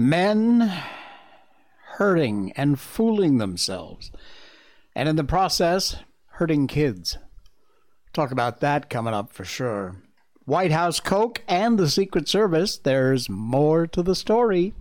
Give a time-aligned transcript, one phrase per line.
[0.00, 0.72] Men
[1.96, 4.10] hurting and fooling themselves,
[4.94, 5.96] and in the process,
[6.28, 7.18] hurting kids.
[8.14, 9.96] Talk about that coming up for sure.
[10.46, 14.72] White House Coke and the Secret Service, there's more to the story.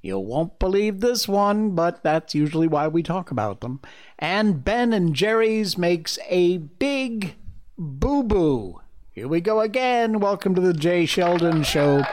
[0.00, 3.80] You won't believe this one, but that's usually why we talk about them.
[4.16, 7.34] And Ben and Jerry's makes a big
[7.76, 8.80] boo boo.
[9.10, 10.20] Here we go again.
[10.20, 12.04] Welcome to the Jay Sheldon Show.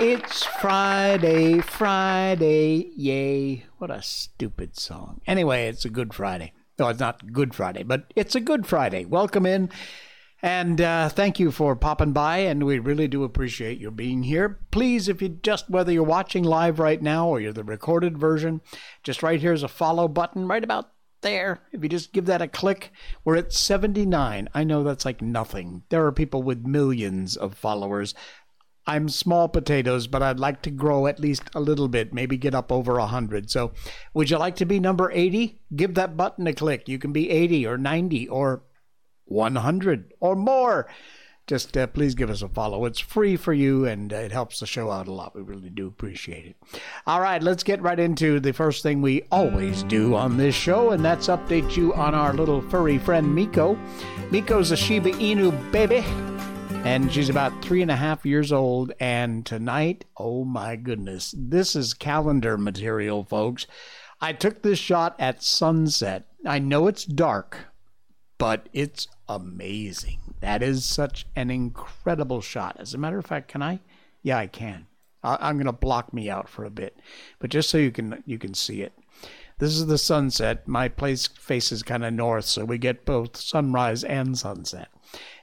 [0.00, 3.64] It's Friday, Friday, yay.
[3.78, 5.20] What a stupid song.
[5.26, 6.52] Anyway, it's a good Friday.
[6.78, 9.04] No, it's not Good Friday, but it's a good Friday.
[9.04, 9.70] Welcome in.
[10.42, 14.58] And uh, thank you for popping by, and we really do appreciate your being here.
[14.72, 18.60] Please, if you just, whether you're watching live right now or you're the recorded version,
[19.04, 20.90] just right here's a follow button right about
[21.24, 21.62] there.
[21.72, 22.92] If you just give that a click,
[23.24, 24.48] we're at 79.
[24.52, 25.82] I know that's like nothing.
[25.88, 28.14] There are people with millions of followers.
[28.86, 32.54] I'm small potatoes, but I'd like to grow at least a little bit, maybe get
[32.54, 33.50] up over 100.
[33.50, 33.72] So,
[34.12, 35.60] would you like to be number 80?
[35.74, 36.88] Give that button a click.
[36.88, 38.62] You can be 80 or 90 or
[39.24, 40.86] 100 or more.
[41.46, 42.86] Just uh, please give us a follow.
[42.86, 45.34] It's free for you and it helps the show out a lot.
[45.34, 46.56] We really do appreciate it.
[47.06, 50.92] All right, let's get right into the first thing we always do on this show,
[50.92, 53.78] and that's update you on our little furry friend Miko.
[54.30, 56.02] Miko's a Shiba Inu baby
[56.84, 58.92] and she's about three and a half years old.
[59.00, 63.66] And tonight, oh my goodness, this is calendar material, folks.
[64.20, 66.26] I took this shot at sunset.
[66.46, 67.56] I know it's dark,
[68.36, 70.34] but it's amazing.
[70.40, 72.76] That is such an incredible shot.
[72.78, 73.80] As a matter of fact, can I?
[74.22, 74.86] Yeah, I can.
[75.22, 76.98] I'm going to block me out for a bit,
[77.38, 78.92] but just so you can you can see it.
[79.58, 80.68] This is the sunset.
[80.68, 84.88] My place faces kind of north, so we get both sunrise and sunset.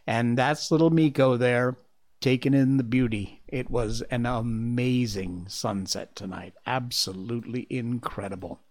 [0.07, 1.77] And that's little Miko there
[2.21, 3.42] taking in the beauty.
[3.48, 6.53] It was an amazing sunset tonight.
[6.65, 8.61] Absolutely incredible.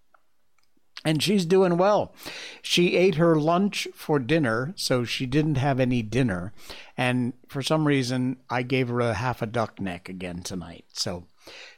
[1.05, 2.15] And she's doing well.
[2.61, 6.53] She ate her lunch for dinner, so she didn't have any dinner.
[6.97, 10.85] And for some reason, I gave her a half a duck neck again tonight.
[10.93, 11.25] So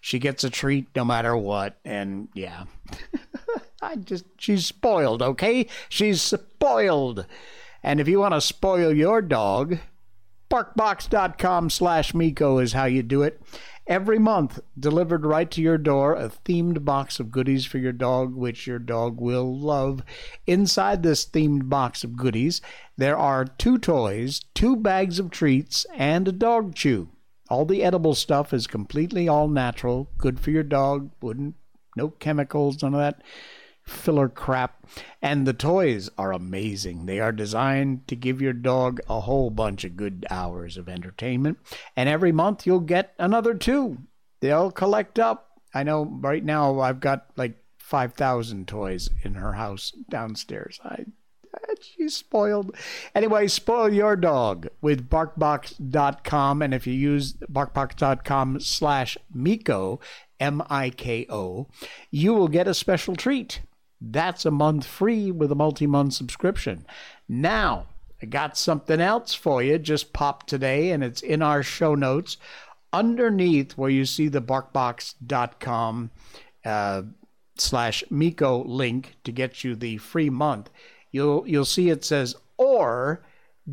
[0.00, 1.78] she gets a treat no matter what.
[1.84, 2.64] And yeah,
[3.82, 5.68] I just, she's spoiled, okay?
[5.88, 7.24] She's spoiled.
[7.82, 9.78] And if you want to spoil your dog,
[10.50, 13.40] barkbox.com slash Miko is how you do it.
[13.86, 18.36] Every month, delivered right to your door, a themed box of goodies for your dog,
[18.36, 20.02] which your dog will love.
[20.46, 22.60] Inside this themed box of goodies,
[22.96, 27.08] there are two toys, two bags of treats, and a dog chew.
[27.48, 31.56] All the edible stuff is completely all natural, good for your dog, wouldn't,
[31.96, 33.22] no chemicals, none of that
[33.82, 34.86] filler crap.
[35.20, 37.06] And the toys are amazing.
[37.06, 41.58] They are designed to give your dog a whole bunch of good hours of entertainment.
[41.96, 43.98] And every month you'll get another two.
[44.40, 45.60] They'll collect up.
[45.74, 50.80] I know right now I've got like 5,000 toys in her house downstairs.
[50.84, 51.04] I
[51.80, 52.76] she's spoiled.
[53.14, 56.62] Anyway, spoil your dog with barkbox.com.
[56.62, 60.00] And if you use barkbox.com slash Miko,
[60.40, 61.68] M I K O,
[62.10, 63.60] you will get a special treat.
[64.04, 66.84] That's a month free with a multi month subscription.
[67.28, 67.86] Now,
[68.20, 69.78] I got something else for you.
[69.78, 72.36] Just popped today, and it's in our show notes.
[72.92, 76.10] Underneath where you see the barkbox.com
[76.64, 77.02] uh,
[77.56, 80.68] slash Miko link to get you the free month,
[81.10, 83.24] you'll you'll see it says or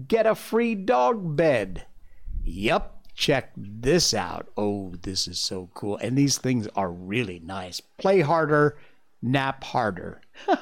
[0.07, 1.85] get a free dog bed.
[2.43, 4.47] Yep, check this out.
[4.55, 5.97] Oh, this is so cool.
[5.97, 7.81] And these things are really nice.
[7.81, 8.77] Play harder,
[9.21, 10.21] nap harder.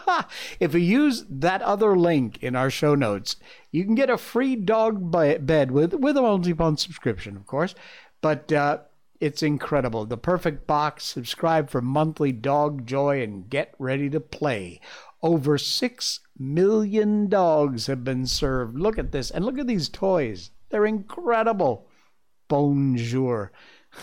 [0.59, 3.35] if you use that other link in our show notes,
[3.71, 7.75] you can get a free dog bed with with a multi-month subscription, of course.
[8.21, 8.79] But uh,
[9.19, 10.05] it's incredible.
[10.05, 11.03] The perfect box.
[11.05, 14.79] Subscribe for monthly dog joy and get ready to play.
[15.21, 18.77] Over six million dogs have been served.
[18.77, 20.51] Look at this, and look at these toys.
[20.69, 21.87] They're incredible.
[22.47, 23.51] Bonjour.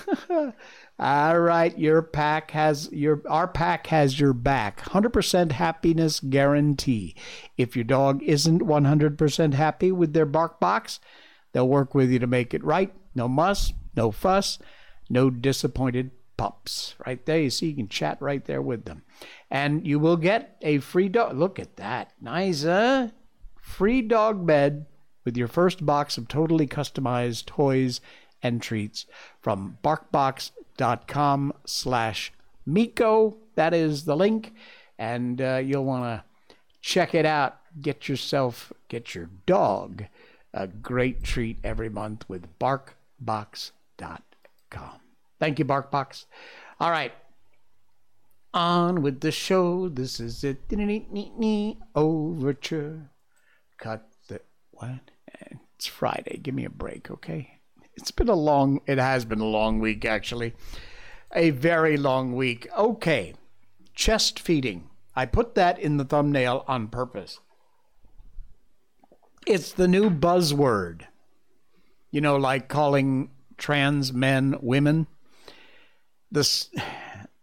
[0.99, 4.81] All right, your pack has your our pack has your back.
[4.82, 7.14] 100% happiness guarantee.
[7.56, 11.00] If your dog isn't 100% happy with their bark box,
[11.52, 12.93] they'll work with you to make it right.
[13.14, 14.58] No muss, no fuss,
[15.08, 16.94] no disappointed pups.
[17.06, 19.02] Right there, you see, you can chat right there with them,
[19.50, 21.37] and you will get a free dog.
[21.37, 23.08] Look at that, nice, huh?
[23.61, 24.87] Free dog bed
[25.25, 28.00] with your first box of totally customized toys
[28.44, 29.06] and treats
[29.41, 32.32] from barkbox.com slash
[32.64, 33.37] Miko.
[33.56, 34.55] That is the link.
[34.96, 37.58] And uh, you'll want to check it out.
[37.81, 40.05] Get yourself, get your dog
[40.55, 43.73] a great treat every month with barkbox.com.
[45.41, 46.26] Thank you, Barkbox.
[46.81, 47.12] All right,
[48.55, 49.88] On with the show.
[49.88, 50.61] This is it.
[51.94, 53.11] Overture.
[53.79, 55.11] Cut the what?
[55.75, 56.38] It's Friday.
[56.38, 57.58] Give me a break, okay?
[57.96, 58.81] It's been a long.
[58.87, 60.55] It has been a long week, actually.
[61.35, 62.69] A very long week.
[62.76, 63.35] Okay.
[63.94, 64.91] Chest feeding.
[65.17, 67.41] I put that in the thumbnail on purpose.
[69.46, 71.02] It's the new buzzword.
[72.11, 75.06] You know, like calling trans men women.
[76.31, 76.70] This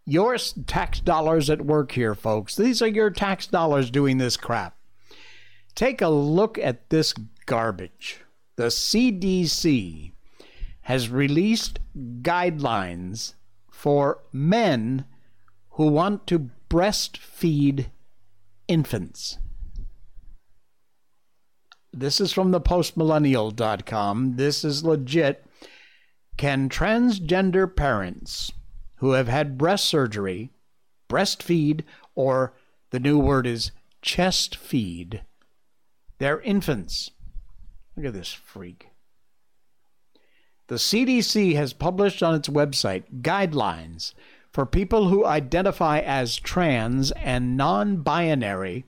[0.04, 2.56] your tax dollars at work here, folks.
[2.56, 4.76] These are your tax dollars doing this crap.
[5.74, 7.14] Take a look at this
[7.46, 8.20] garbage.
[8.56, 10.11] The CDC
[10.82, 11.78] has released
[12.22, 13.34] guidelines
[13.70, 15.04] for men
[15.70, 17.86] who want to breastfeed
[18.68, 19.38] infants.
[21.92, 24.36] This is from the postmillennial.com.
[24.36, 25.44] This is legit.
[26.36, 28.52] Can transgender parents
[28.96, 30.50] who have had breast surgery
[31.12, 31.82] breastfeed,
[32.14, 32.54] or
[32.90, 33.70] the new word is
[34.00, 35.22] chest feed,
[36.18, 37.10] their infants?
[37.94, 38.91] Look at this freak.
[40.72, 44.14] The CDC has published on its website guidelines
[44.54, 48.86] for people who identify as trans and non binary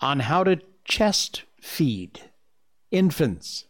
[0.00, 2.32] on how to chest feed
[2.90, 3.66] infants.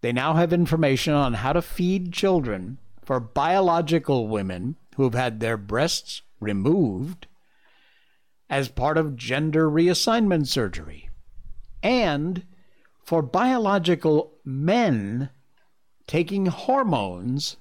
[0.00, 5.38] They now have information on how to feed children for biological women who have had
[5.38, 7.28] their breasts removed
[8.50, 11.08] as part of gender reassignment surgery,
[11.84, 12.44] and
[13.04, 15.30] for biological men
[16.08, 17.56] taking hormones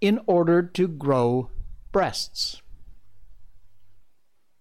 [0.00, 1.50] in order to grow
[1.92, 2.62] breasts.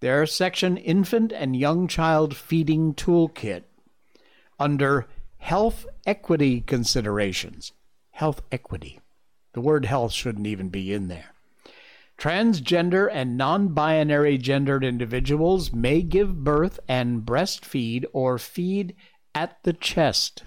[0.01, 3.63] Their section Infant and Young Child Feeding Toolkit
[4.59, 5.07] under
[5.38, 7.71] health equity considerations.
[8.12, 9.00] Health equity.
[9.53, 11.33] The word health shouldn't even be in there.
[12.18, 18.95] Transgender and non binary gendered individuals may give birth and breastfeed or feed
[19.33, 20.44] at the chest.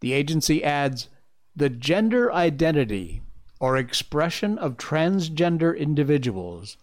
[0.00, 1.08] The agency adds
[1.54, 3.22] the gender identity
[3.60, 6.76] or expression of transgender individuals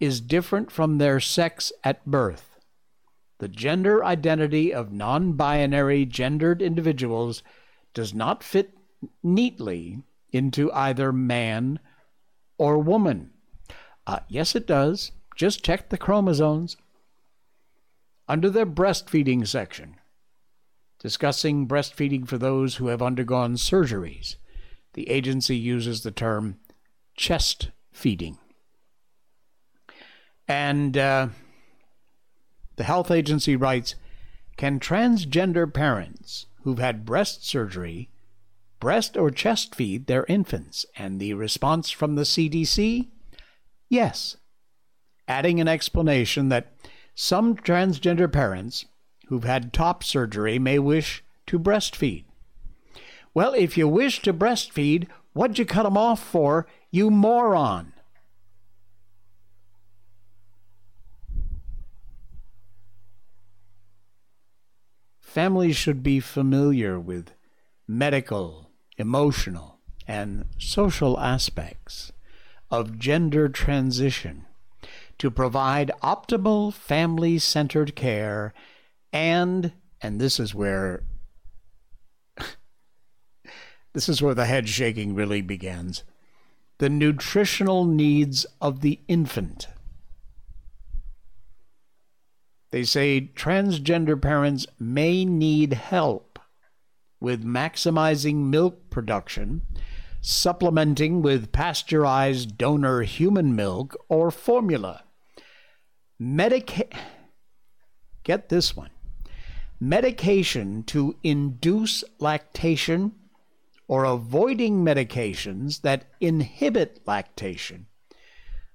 [0.00, 2.58] is different from their sex at birth.
[3.38, 7.42] The gender identity of non binary gendered individuals
[7.94, 8.76] does not fit
[9.22, 11.78] neatly into either man
[12.58, 13.30] or woman.
[14.06, 15.12] Uh, yes, it does.
[15.36, 16.76] Just check the chromosomes.
[18.26, 19.94] Under the breastfeeding section,
[20.98, 24.36] discussing breastfeeding for those who have undergone surgeries,
[24.94, 26.58] the agency uses the term
[27.16, 28.38] chest feeding.
[30.46, 31.28] And uh,
[32.76, 33.94] the health agency writes
[34.56, 38.10] Can transgender parents who've had breast surgery
[38.80, 40.86] breast or chest feed their infants?
[40.96, 43.08] And the response from the CDC?
[43.88, 44.36] Yes.
[45.26, 46.72] Adding an explanation that
[47.14, 48.86] some transgender parents
[49.28, 52.24] who've had top surgery may wish to breastfeed.
[53.34, 57.92] Well, if you wish to breastfeed, what'd you cut them off for, you moron?
[65.20, 67.32] Families should be familiar with
[67.86, 72.12] medical, emotional, and social aspects
[72.70, 74.46] of gender transition
[75.18, 78.54] to provide optimal family centered care
[79.12, 81.02] and, and this is where
[83.92, 86.04] this is where the head shaking really begins.
[86.78, 89.68] The nutritional needs of the infant.
[92.70, 96.38] They say transgender parents may need help
[97.20, 99.62] with maximizing milk production,
[100.20, 105.04] supplementing with pasteurized donor human milk or formula.
[106.18, 106.96] Medica-
[108.22, 108.90] Get this one.
[109.80, 113.12] Medication to induce lactation
[113.86, 117.86] or avoiding medications that inhibit lactation,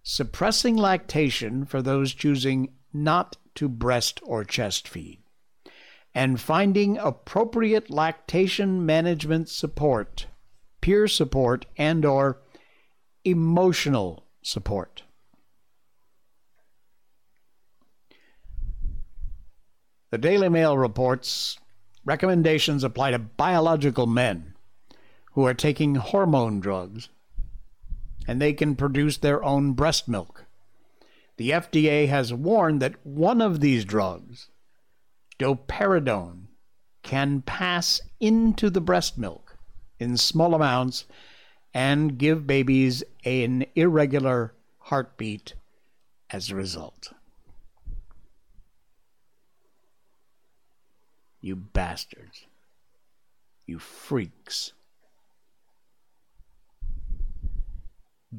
[0.02, 5.20] suppressing lactation for those choosing not to breast or chest feed,
[6.16, 10.28] and finding appropriate lactation management support,
[10.80, 12.42] peer support and or
[13.26, 15.04] emotional support.
[20.14, 21.58] The Daily Mail reports
[22.06, 24.54] recommendations apply to biological men
[25.32, 27.10] who are taking hormone drugs,
[28.28, 30.46] and they can produce their own breast milk.
[31.38, 34.50] The FDA has warned that one of these drugs,
[35.40, 36.44] domperidone,
[37.02, 39.58] can pass into the breast milk
[39.98, 41.06] in small amounts
[41.74, 45.56] and give babies an irregular heartbeat
[46.30, 47.14] as a result.
[51.44, 52.46] You bastards.
[53.68, 54.72] You freaks.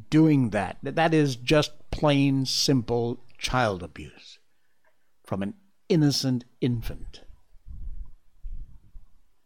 [0.09, 4.39] Doing that, that is just plain simple child abuse
[5.23, 5.53] from an
[5.91, 7.21] innocent infant.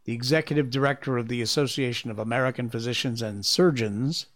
[0.05, 4.27] The executive director of the Association of American Physicians and Surgeons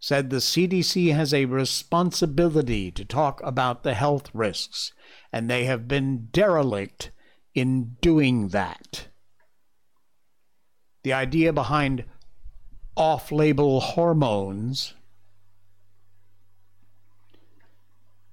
[0.00, 4.92] said the CDC has a responsibility to talk about the health risks,
[5.32, 7.12] and they have been derelict
[7.54, 9.08] in doing that.
[11.02, 12.04] The idea behind
[12.96, 14.94] off label hormones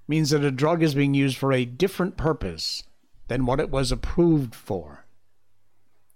[0.08, 2.84] means that a drug is being used for a different purpose
[3.28, 5.06] than what it was approved for.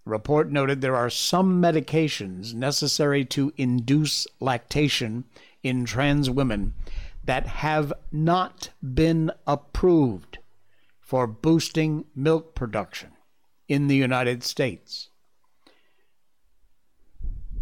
[0.03, 5.23] The report noted there are some medications necessary to induce lactation
[5.63, 6.73] in trans women
[7.23, 10.37] that have not been approved
[11.05, 13.11] for boosting milk production
[13.67, 15.09] in the United States.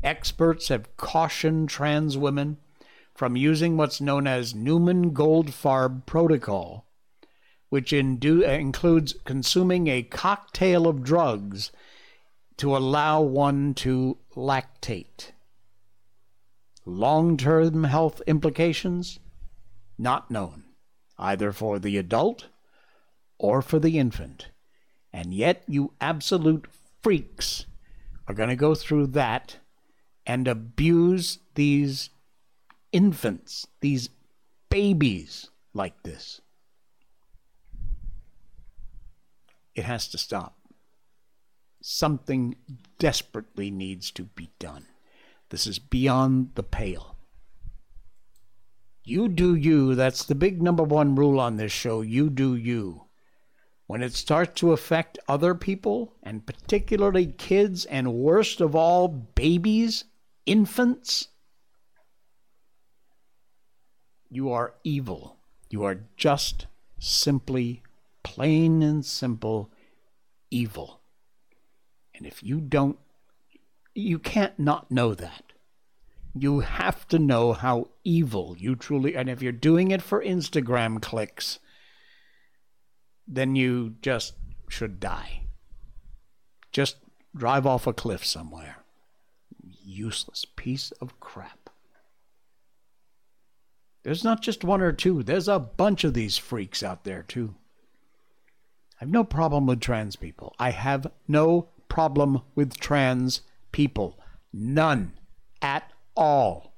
[0.01, 2.57] Experts have cautioned trans women
[3.13, 6.85] from using what's known as Newman Goldfarb protocol,
[7.67, 11.69] which includes consuming a cocktail of drugs
[12.55, 15.31] to allow one to lactate.
[16.85, 19.19] Long term health implications?
[19.97, 20.63] Not known,
[21.17, 22.47] either for the adult
[23.37, 24.49] or for the infant.
[25.11, 26.67] And yet, you absolute
[27.01, 27.65] freaks
[28.27, 29.57] are going to go through that
[30.25, 32.09] and abuse these
[32.91, 34.09] infants, these
[34.69, 36.41] babies like this.
[39.75, 40.55] It has to stop
[41.83, 42.55] something
[42.97, 44.87] desperately needs to be done.
[45.49, 47.17] This is beyond the pale.
[49.03, 49.93] You do you.
[49.93, 52.01] That's the big number one rule on this show.
[52.01, 53.03] You do you.
[53.85, 60.05] When it starts to affect other people, and particularly kids, and worst of all, babies,
[60.45, 61.27] infants,
[64.29, 65.37] you are evil.
[65.69, 67.83] You are just simply,
[68.23, 69.69] plain and simple,
[70.49, 71.01] evil.
[72.15, 72.97] And if you don't,
[73.93, 75.43] you can't not know that.
[76.33, 81.01] You have to know how evil you truly, and if you're doing it for Instagram
[81.01, 81.59] clicks,
[83.27, 84.33] then you just
[84.69, 85.41] should die.
[86.71, 86.97] Just
[87.35, 88.77] drive off a cliff somewhere.
[89.85, 91.69] Useless piece of crap.
[94.03, 97.55] There's not just one or two, there's a bunch of these freaks out there, too.
[98.99, 100.53] I have no problem with trans people.
[100.59, 104.19] I have no problem with trans people.
[104.51, 105.13] None
[105.61, 106.73] at all.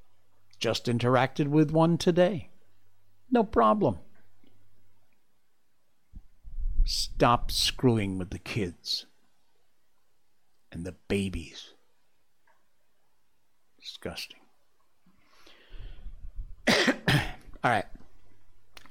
[0.60, 2.50] Just interacted with one today.
[3.32, 4.00] No problem.
[6.86, 9.06] Stop screwing with the kids
[10.72, 11.74] and the babies.
[13.80, 14.40] Disgusting.
[16.68, 16.76] all
[17.64, 17.86] right.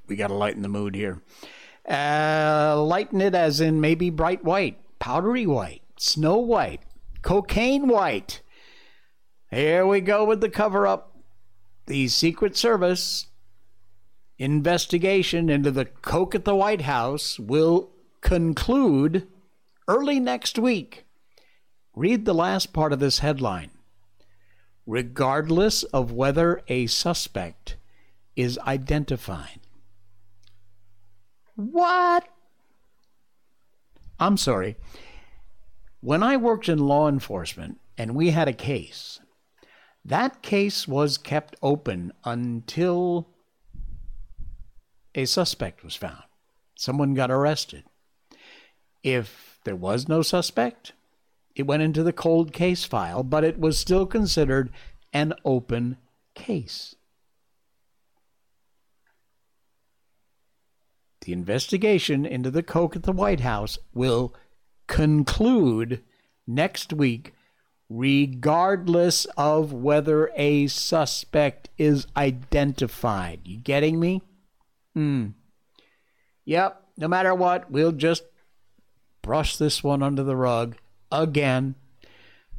[0.07, 1.23] We got to lighten the mood here.
[1.89, 6.83] Uh, lighten it as in maybe bright white, powdery white Snow White,
[7.23, 8.43] Cocaine White.
[9.51, 11.17] Here we go with the cover up.
[11.87, 13.27] The Secret Service
[14.39, 19.27] investigation into the Coke at the White House will conclude
[19.87, 21.05] early next week.
[21.95, 23.71] Read the last part of this headline.
[24.87, 27.77] Regardless of whether a suspect
[28.37, 29.61] is identified.
[31.55, 32.27] What?
[34.19, 34.77] I'm sorry.
[36.01, 39.21] When I worked in law enforcement and we had a case,
[40.05, 43.29] that case was kept open until
[45.15, 46.25] a suspect was found.
[46.75, 47.85] Someone got arrested.
[49.03, 50.93] If there was no suspect,
[51.55, 54.71] it went into the cold case file, but it was still considered
[55.13, 55.99] an open
[56.35, 56.97] case.
[61.21, 64.35] The investigation into the Coke at the White House will
[64.87, 66.03] conclude
[66.47, 67.33] next week,
[67.89, 73.41] regardless of whether a suspect is identified.
[73.45, 74.21] You getting me?
[74.95, 75.29] Hmm.
[76.45, 78.25] Yep, no matter what, we'll just
[79.23, 80.77] brush this one under the rug
[81.11, 81.75] again.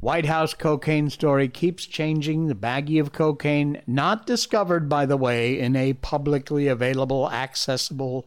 [0.00, 2.46] White House cocaine story keeps changing.
[2.46, 8.26] The baggie of cocaine, not discovered, by the way, in a publicly available, accessible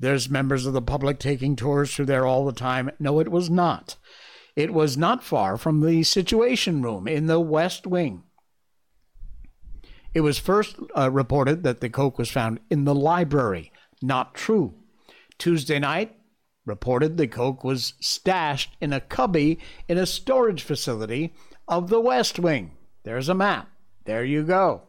[0.00, 2.90] there's members of the public taking tours through there all the time.
[2.98, 3.96] No, it was not.
[4.56, 8.24] It was not far from the Situation Room in the West Wing.
[10.12, 13.72] It was first uh, reported that the coke was found in the library.
[14.02, 14.74] Not true.
[15.38, 16.16] Tuesday night,
[16.66, 21.32] reported the coke was stashed in a cubby in a storage facility
[21.66, 22.72] of the West Wing.
[23.02, 23.70] There's a map.
[24.04, 24.82] There you go.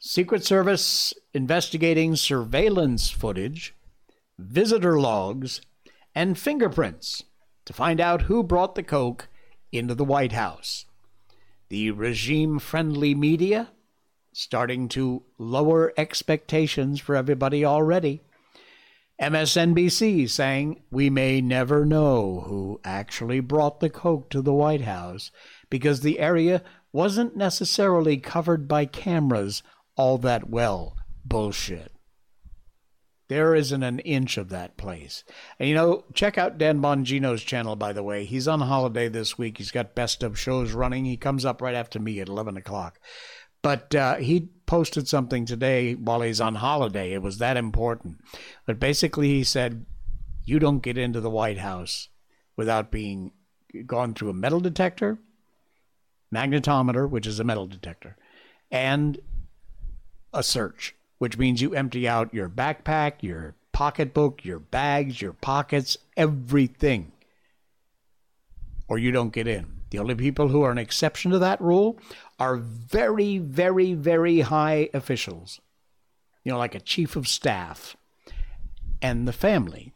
[0.00, 3.74] Secret Service investigating surveillance footage,
[4.38, 5.60] visitor logs,
[6.14, 7.24] and fingerprints
[7.64, 9.28] to find out who brought the coke
[9.72, 10.86] into the White House.
[11.68, 13.70] The regime friendly media
[14.32, 18.22] starting to lower expectations for everybody already.
[19.20, 25.32] MSNBC saying we may never know who actually brought the coke to the White House
[25.68, 29.62] because the area wasn't necessarily covered by cameras
[29.96, 30.96] all that well.
[31.24, 31.92] Bullshit.
[33.28, 35.22] There isn't an inch of that place.
[35.58, 38.24] And you know, check out Dan Bongino's channel, by the way.
[38.24, 39.58] He's on holiday this week.
[39.58, 41.04] He's got best of shows running.
[41.04, 42.98] He comes up right after me at 11 o'clock.
[43.60, 47.12] But uh, he posted something today while he's on holiday.
[47.12, 48.18] It was that important.
[48.66, 49.84] But basically, he said,
[50.44, 52.08] You don't get into the White House
[52.56, 53.32] without being
[53.86, 55.18] gone through a metal detector,
[56.34, 58.16] magnetometer, which is a metal detector,
[58.70, 59.18] and
[60.32, 65.96] a search, which means you empty out your backpack, your pocketbook, your bags, your pockets,
[66.16, 67.12] everything,
[68.88, 69.78] or you don't get in.
[69.90, 71.98] The only people who are an exception to that rule
[72.38, 75.60] are very, very, very high officials,
[76.44, 77.96] you know, like a chief of staff
[79.00, 79.94] and the family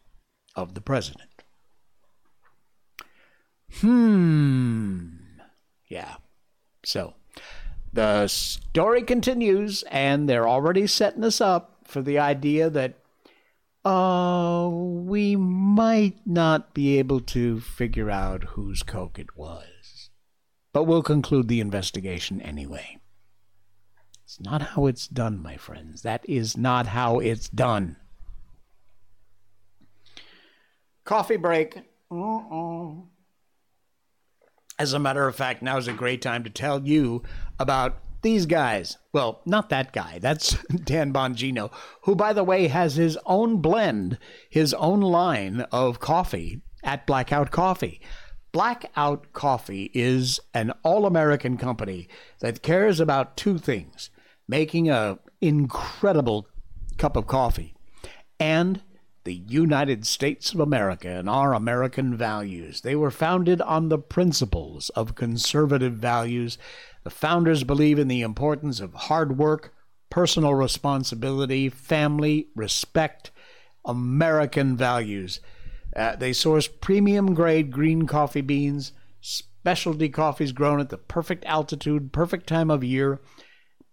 [0.55, 1.29] of the president.
[3.81, 5.09] Hmm.
[5.89, 6.17] Yeah.
[6.85, 7.15] So
[7.93, 12.95] the story continues, and they're already setting us up for the idea that
[13.85, 20.11] uh, we might not be able to figure out whose Coke it was.
[20.73, 22.99] But we'll conclude the investigation anyway.
[24.25, 26.03] It's not how it's done, my friends.
[26.03, 27.97] That is not how it's done.
[31.05, 31.77] Coffee break.
[32.11, 32.93] Uh-uh.
[34.83, 37.23] As a matter of fact, now is a great time to tell you
[37.57, 38.99] about these guys.
[39.13, 40.19] Well, not that guy.
[40.19, 44.19] That's Dan Bongino, who, by the way, has his own blend,
[44.51, 48.01] his own line of coffee at Blackout Coffee.
[48.51, 52.09] Blackout Coffee is an all-American company
[52.41, 54.11] that cares about two things:
[54.49, 56.49] making a incredible
[56.99, 57.73] cup of coffee
[58.41, 58.83] and
[59.25, 62.81] the United States of America and our American values.
[62.81, 66.59] They were founded on the principles of conservative values.
[67.05, 69.75] The founders believe in the importance of hard work,
[70.11, 73.31] personal responsibility, family, respect,
[73.85, 75.41] American values.
[75.95, 82.13] Uh, they source premium grade green coffee beans, specialty coffees grown at the perfect altitude,
[82.13, 83.21] perfect time of year,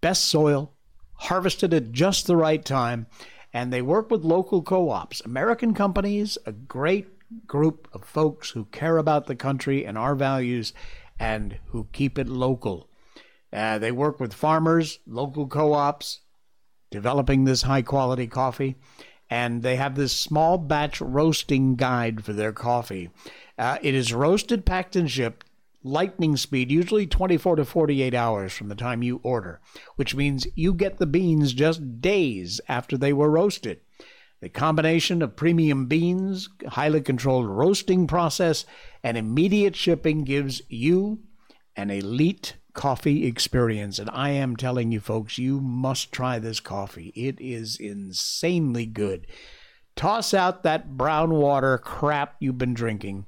[0.00, 0.74] best soil,
[1.14, 3.06] harvested at just the right time,
[3.52, 7.08] and they work with local co ops, American companies, a great
[7.46, 10.72] group of folks who care about the country and our values
[11.18, 12.88] and who keep it local.
[13.52, 16.20] Uh, they work with farmers, local co ops,
[16.90, 18.76] developing this high quality coffee
[19.30, 23.10] and they have this small batch roasting guide for their coffee.
[23.56, 25.46] Uh, it is roasted, packed, and shipped
[25.82, 29.60] lightning speed, usually 24 to 48 hours from the time you order,
[29.96, 33.80] which means you get the beans just days after they were roasted.
[34.40, 38.64] The combination of premium beans, highly controlled roasting process,
[39.02, 41.20] and immediate shipping gives you
[41.76, 43.98] an elite coffee experience.
[43.98, 47.12] And I am telling you, folks, you must try this coffee.
[47.14, 49.26] It is insanely good.
[49.96, 53.26] Toss out that brown water crap you've been drinking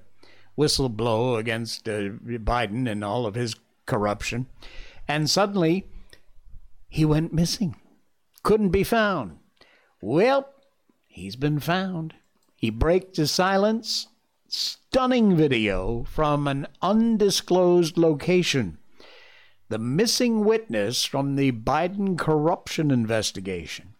[0.55, 4.47] whistle blow against uh, Biden and all of his corruption.
[5.07, 5.87] And suddenly,
[6.87, 7.75] he went missing.
[8.43, 9.37] Couldn't be found.
[10.01, 10.49] Well,
[11.07, 12.13] he's been found.
[12.55, 14.07] He breaks his silence.
[14.47, 18.77] Stunning video from an undisclosed location.
[19.69, 23.95] The missing witness from the Biden corruption investigation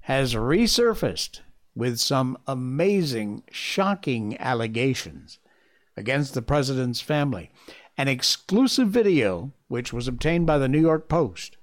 [0.00, 1.40] has resurfaced
[1.74, 5.38] with some amazing, shocking allegations
[5.96, 7.50] against the president's family.
[7.96, 11.56] An exclusive video, which was obtained by the New York Post,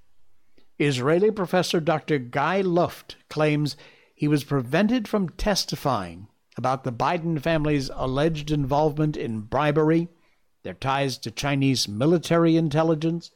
[0.79, 2.17] Israeli professor Dr.
[2.17, 3.77] Guy Luft claims
[4.15, 10.07] he was prevented from testifying about the Biden family's alleged involvement in bribery,
[10.63, 13.31] their ties to Chinese military intelligence,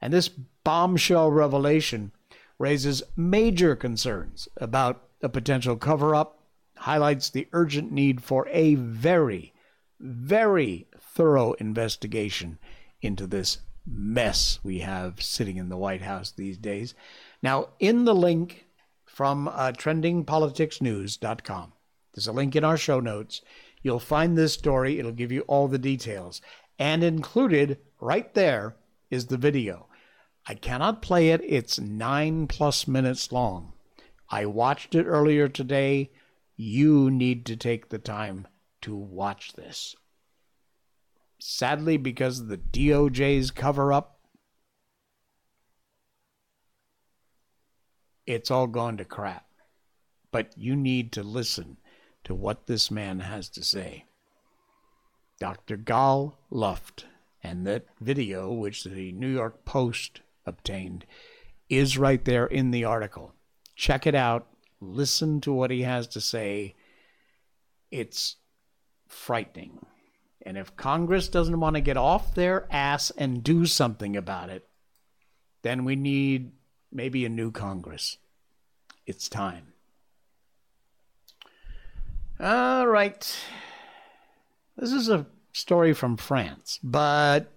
[0.00, 2.12] and this bombshell revelation
[2.58, 6.44] raises major concerns about a potential cover up,
[6.76, 9.52] highlights the urgent need for a very,
[10.00, 12.58] very thorough investigation
[13.02, 16.94] into this mess we have sitting in the White House these days.
[17.42, 18.66] Now, in the link
[19.04, 21.72] from uh, trendingpoliticsnews.com,
[22.14, 23.42] there's a link in our show notes.
[23.82, 26.40] You'll find this story, it'll give you all the details.
[26.78, 28.76] And included right there
[29.10, 29.86] is the video.
[30.46, 33.74] I cannot play it, it's nine plus minutes long.
[34.30, 36.10] I watched it earlier today.
[36.56, 38.46] You need to take the time
[38.82, 39.94] to watch this
[41.42, 44.20] sadly, because of the DOJ's cover up,
[48.26, 49.46] it's all gone to crap.
[50.30, 51.78] But you need to listen
[52.24, 54.04] to what this man has to say.
[55.40, 55.76] Dr.
[55.76, 57.06] Gal Luft
[57.42, 61.06] and that video, which the New York Post obtained,
[61.68, 63.34] is right there in the article.
[63.74, 64.46] Check it out.
[64.80, 66.74] Listen to what he has to say.
[67.90, 68.36] It's
[69.10, 69.84] frightening.
[70.42, 74.66] And if Congress doesn't want to get off their ass and do something about it,
[75.62, 76.52] then we need
[76.90, 78.16] maybe a new Congress.
[79.06, 79.74] It's time.
[82.38, 83.38] All right.
[84.76, 87.52] This is a story from France, but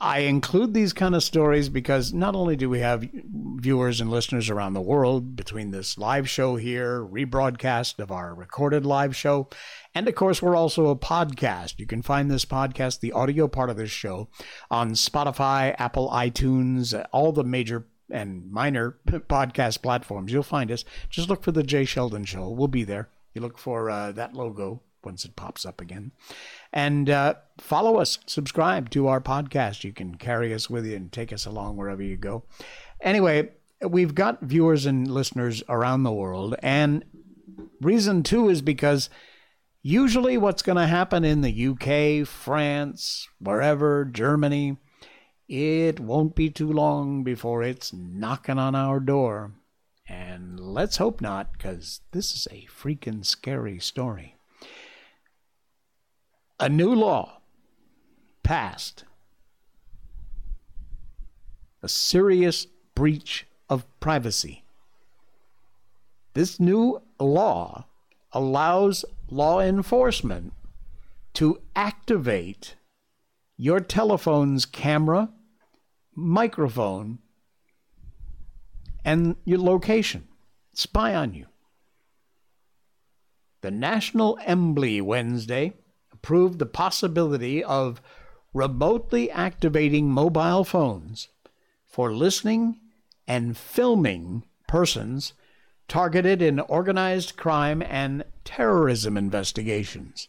[0.00, 4.48] I include these kind of stories because not only do we have viewers and listeners
[4.48, 9.48] around the world between this live show here, rebroadcast of our recorded live show,
[9.96, 11.80] and of course, we're also a podcast.
[11.80, 14.28] You can find this podcast, the audio part of this show,
[14.70, 20.32] on Spotify, Apple, iTunes, all the major and minor podcast platforms.
[20.32, 20.84] You'll find us.
[21.10, 22.48] Just look for the Jay Sheldon Show.
[22.50, 23.08] We'll be there.
[23.34, 26.12] You look for uh, that logo once it pops up again.
[26.72, 29.84] And uh, follow us, subscribe to our podcast.
[29.84, 32.44] You can carry us with you and take us along wherever you go.
[33.00, 33.50] Anyway,
[33.86, 36.54] we've got viewers and listeners around the world.
[36.62, 37.04] And
[37.80, 39.08] reason two is because
[39.82, 44.76] usually what's going to happen in the UK, France, wherever, Germany,
[45.48, 49.52] it won't be too long before it's knocking on our door.
[50.08, 54.37] And let's hope not, because this is a freaking scary story
[56.60, 57.40] a new law
[58.42, 59.04] passed,
[61.82, 64.64] a serious breach of privacy.
[66.34, 67.86] This new law
[68.32, 70.52] allows law enforcement
[71.34, 72.76] to activate
[73.56, 75.30] your telephone's camera,
[76.14, 77.18] microphone,
[79.04, 80.28] and your location,
[80.74, 81.46] spy on you.
[83.60, 85.74] The National Assembly Wednesday
[86.28, 88.02] approved the possibility of
[88.52, 91.28] remotely activating mobile phones
[91.86, 92.78] for listening
[93.26, 95.32] and filming persons
[95.88, 100.28] targeted in organized crime and terrorism investigations.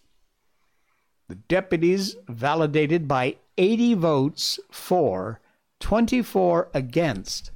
[1.27, 5.41] The deputies validated by 80 votes for,
[5.81, 7.51] 24 against.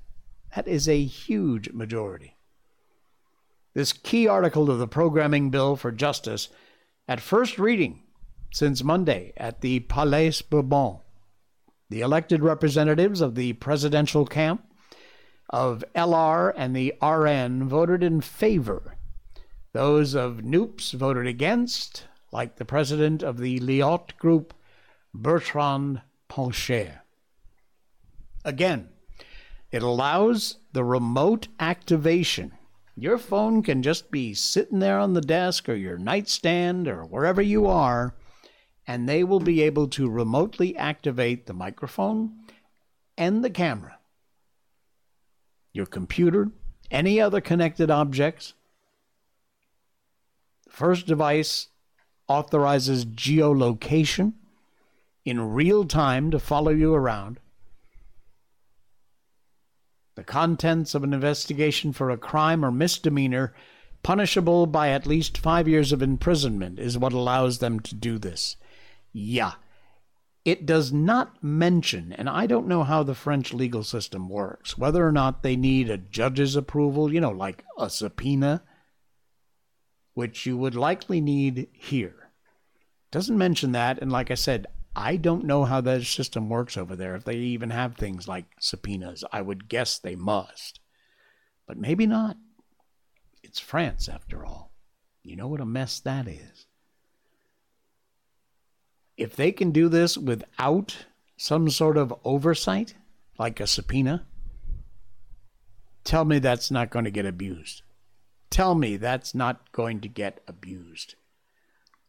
[0.53, 2.35] That is a huge majority.
[3.73, 6.49] This key article of the Programming Bill for Justice,
[7.07, 8.02] at first reading,
[8.53, 10.99] since Monday at the Palais Bourbon.
[11.89, 14.63] The elected representatives of the presidential camp
[15.49, 18.95] of LR and the RN voted in favor.
[19.73, 24.53] Those of NUPES voted against, like the president of the LIOT Group,
[25.15, 26.99] Bertrand Pancher.
[28.45, 28.89] Again,
[29.71, 32.51] it allows the remote activation.
[32.95, 37.41] Your phone can just be sitting there on the desk or your nightstand or wherever
[37.41, 38.13] you are,
[38.87, 42.31] and they will be able to remotely activate the microphone
[43.17, 43.97] and the camera.
[45.71, 46.51] Your computer,
[46.91, 48.53] any other connected objects.
[50.65, 51.67] The first device
[52.27, 54.33] authorizes geolocation
[55.25, 57.39] in real time to follow you around.
[60.15, 63.53] The contents of an investigation for a crime or misdemeanor
[64.03, 68.57] punishable by at least five years of imprisonment is what allows them to do this.
[69.13, 69.53] Yeah.
[70.43, 75.07] It does not mention, and I don't know how the French legal system works, whether
[75.07, 78.61] or not they need a judge's approval, you know, like a subpoena,
[80.15, 82.31] which you would likely need here.
[83.09, 86.95] Doesn't mention that, and like I said, I don't know how that system works over
[86.95, 89.23] there, if they even have things like subpoenas.
[89.31, 90.81] I would guess they must.
[91.65, 92.35] But maybe not.
[93.41, 94.73] It's France, after all.
[95.23, 96.67] You know what a mess that is.
[99.17, 101.05] If they can do this without
[101.37, 102.95] some sort of oversight,
[103.37, 104.25] like a subpoena,
[106.03, 107.81] tell me that's not going to get abused.
[108.49, 111.15] Tell me that's not going to get abused.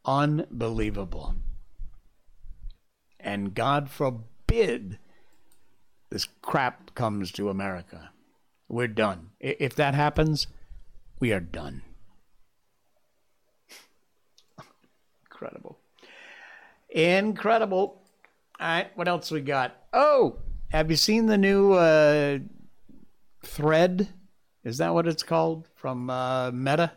[0.04, 1.36] Unbelievable.
[3.18, 4.98] And God forbid
[6.10, 8.10] this crap comes to America.
[8.68, 9.30] We're done.
[9.40, 10.46] If that happens,
[11.18, 11.82] we are done.
[15.24, 15.78] Incredible.
[16.94, 18.00] Incredible.
[18.60, 19.76] All right, what else we got?
[19.92, 20.36] Oh,
[20.70, 22.38] have you seen the new uh,
[23.44, 24.08] thread?
[24.62, 26.92] Is that what it's called from uh, Meta?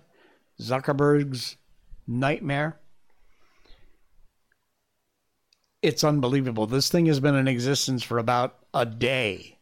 [0.61, 1.57] Zuckerberg's
[2.07, 2.79] nightmare.
[5.81, 6.67] It's unbelievable.
[6.67, 9.57] This thing has been in existence for about a day,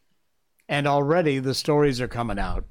[0.67, 2.65] and already the stories are coming out.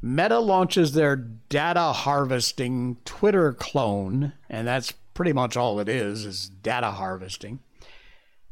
[0.00, 6.48] Meta launches their data harvesting Twitter clone, and that's pretty much all it is, is
[6.48, 7.58] data harvesting.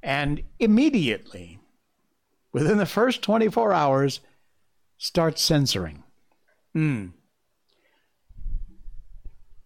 [0.02, 1.60] And immediately,
[2.52, 4.18] within the first 24 hours,
[4.98, 6.02] start censoring.
[6.74, 7.12] Mm.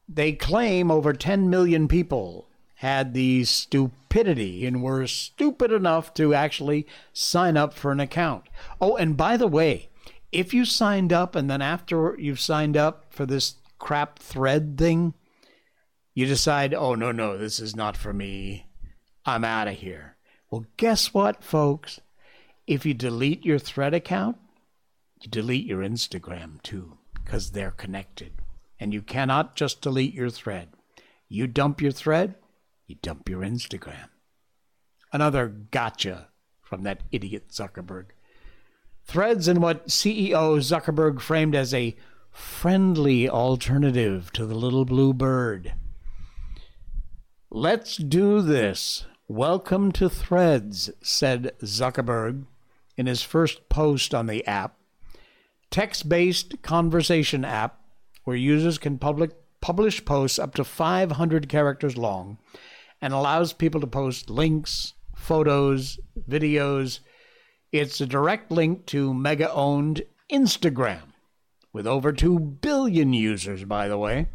[0.06, 6.86] They claim over 10 million people had the stupidity and were stupid enough to actually
[7.14, 8.44] sign up for an account.
[8.78, 9.88] Oh, and by the way,
[10.32, 15.14] if you signed up and then after you've signed up for this crap thread thing,
[16.14, 18.66] you decide, oh, no, no, this is not for me.
[19.24, 20.16] I'm out of here.
[20.50, 22.00] Well, guess what, folks?
[22.66, 24.36] If you delete your thread account,
[25.20, 28.32] you delete your Instagram too, because they're connected.
[28.78, 30.68] And you cannot just delete your thread.
[31.28, 32.34] You dump your thread,
[32.86, 34.08] you dump your Instagram.
[35.12, 36.28] Another gotcha
[36.62, 38.06] from that idiot Zuckerberg.
[39.04, 41.96] Threads and what CEO Zuckerberg framed as a
[42.30, 45.74] friendly alternative to the little blue bird.
[47.52, 49.06] Let's do this.
[49.26, 52.44] Welcome to Threads, said Zuckerberg
[52.96, 54.76] in his first post on the app.
[55.68, 57.80] Text based conversation app
[58.22, 62.38] where users can public, publish posts up to 500 characters long
[63.02, 67.00] and allows people to post links, photos, videos,
[67.72, 71.14] it's a direct link to Meta owned Instagram,
[71.72, 74.28] with over 2 billion users, by the way.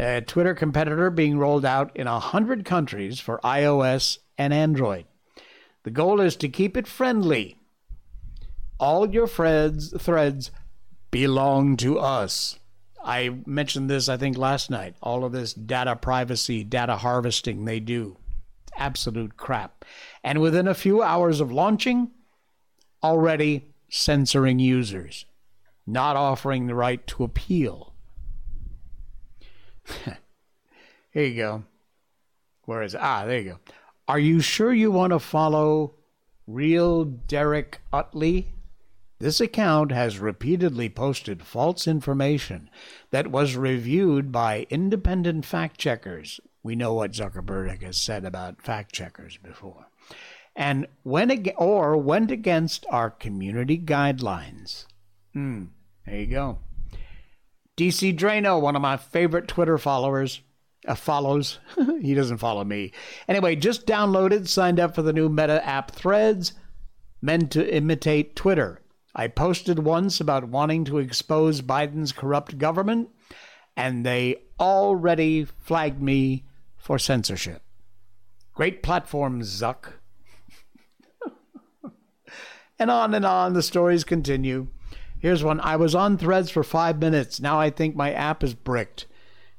[0.00, 5.04] A Twitter competitor being rolled out in 100 countries for iOS and Android.
[5.82, 7.58] The goal is to keep it friendly.
[8.78, 10.50] All your threads, threads
[11.10, 12.58] belong to us.
[13.04, 14.94] I mentioned this, I think, last night.
[15.02, 18.16] All of this data privacy, data harvesting they do.
[18.78, 19.84] Absolute crap.
[20.24, 22.10] And within a few hours of launching,
[23.02, 25.26] already censoring users,
[25.86, 27.89] not offering the right to appeal.
[31.12, 31.64] Here you go.
[32.64, 32.94] Where is?
[32.94, 33.58] Ah, there you go.
[34.06, 35.94] Are you sure you want to follow
[36.46, 38.52] real Derek Utley?
[39.18, 42.70] This account has repeatedly posted false information
[43.10, 46.40] that was reviewed by independent fact checkers.
[46.62, 49.86] We know what Zuckerberg has said about fact checkers before
[50.56, 54.86] and went ag- or went against our community guidelines.
[55.32, 55.66] Hmm,
[56.06, 56.58] there you go.
[57.80, 60.42] DC Draino, one of my favorite Twitter followers,
[60.86, 61.60] uh, follows.
[62.02, 62.92] he doesn't follow me.
[63.26, 66.52] Anyway, just downloaded, signed up for the new Meta app Threads,
[67.22, 68.82] meant to imitate Twitter.
[69.14, 73.08] I posted once about wanting to expose Biden's corrupt government,
[73.78, 76.44] and they already flagged me
[76.76, 77.62] for censorship.
[78.52, 79.94] Great platform, Zuck.
[82.78, 84.68] And on and on the stories continue.
[85.20, 85.60] Here's one.
[85.60, 87.40] I was on threads for five minutes.
[87.40, 89.06] Now I think my app is bricked.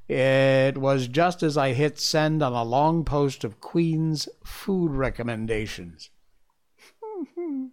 [0.08, 6.10] It was just as I hit send on a long post of Queen's food recommendations.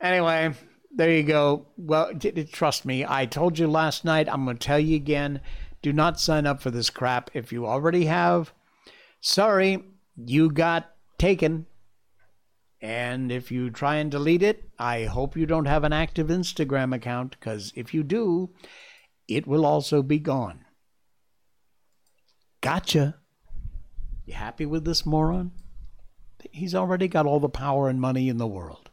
[0.00, 0.54] anyway,
[0.96, 1.66] there you go.
[1.76, 2.10] Well,
[2.50, 4.28] trust me, I told you last night.
[4.28, 5.40] I'm going to tell you again.
[5.82, 7.30] Do not sign up for this crap.
[7.34, 8.54] If you already have,
[9.20, 9.84] sorry,
[10.16, 11.66] you got taken
[12.84, 16.94] And if you try and delete it, I hope you don't have an active Instagram
[16.94, 18.50] account, because if you do,
[19.26, 20.66] it will also be gone.
[22.60, 23.14] Gotcha.
[24.26, 25.52] You happy with this moron?
[26.52, 28.90] He's already got all the power and money in the world.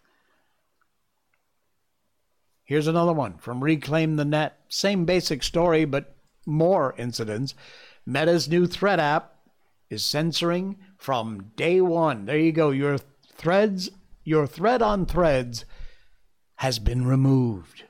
[2.64, 4.58] Here's another one from Reclaim the Net.
[4.70, 7.56] Same basic story, but more incidents.
[8.06, 9.36] Meta's new thread app
[9.90, 12.24] is censoring from day one.
[12.24, 12.70] There you go.
[12.70, 12.98] Your
[13.32, 13.90] threads,
[14.24, 15.66] your thread on threads
[16.56, 17.86] has been removed.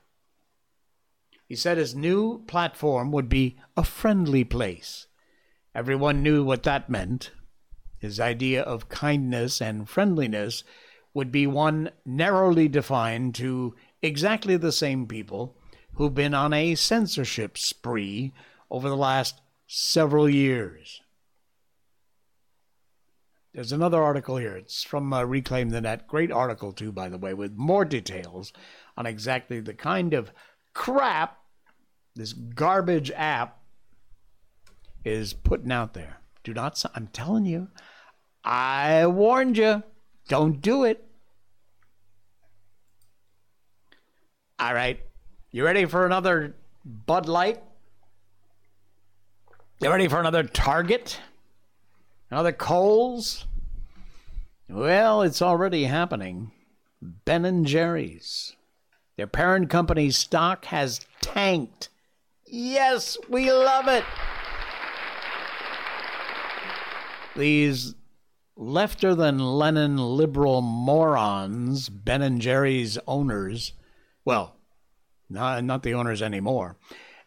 [1.45, 5.07] He said his new platform would be a friendly place.
[5.75, 7.31] Everyone knew what that meant.
[7.97, 10.63] His idea of kindness and friendliness
[11.13, 15.57] would be one narrowly defined to exactly the same people
[15.95, 18.33] who've been on a censorship spree
[18.69, 21.00] over the last several years.
[23.53, 24.55] There's another article here.
[24.55, 26.07] It's from uh, Reclaim the Net.
[26.07, 28.53] Great article, too, by the way, with more details
[28.95, 30.31] on exactly the kind of
[30.73, 31.37] crap
[32.15, 33.59] this garbage app
[35.03, 36.21] is putting out there.
[36.43, 37.67] Do not, I'm telling you,
[38.43, 39.83] I warned you,
[40.27, 41.05] don't do it.
[44.59, 44.99] All right,
[45.51, 47.61] you ready for another Bud Light?
[49.81, 51.19] You ready for another Target?
[52.31, 53.45] Another Kohl's?
[54.69, 56.51] Well, it's already happening.
[57.01, 58.55] Ben and Jerry's.
[59.17, 61.89] Their parent company's stock has tanked.
[62.45, 64.05] Yes, we love it.
[67.35, 67.95] These
[68.57, 73.73] lefter than Lenin liberal morons, Ben and Jerry's owners,
[74.23, 74.55] well,
[75.29, 76.77] not, not the owners anymore.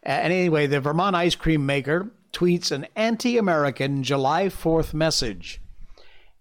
[0.03, 5.61] Uh, anyway, the Vermont ice cream maker tweets an anti American July 4th message.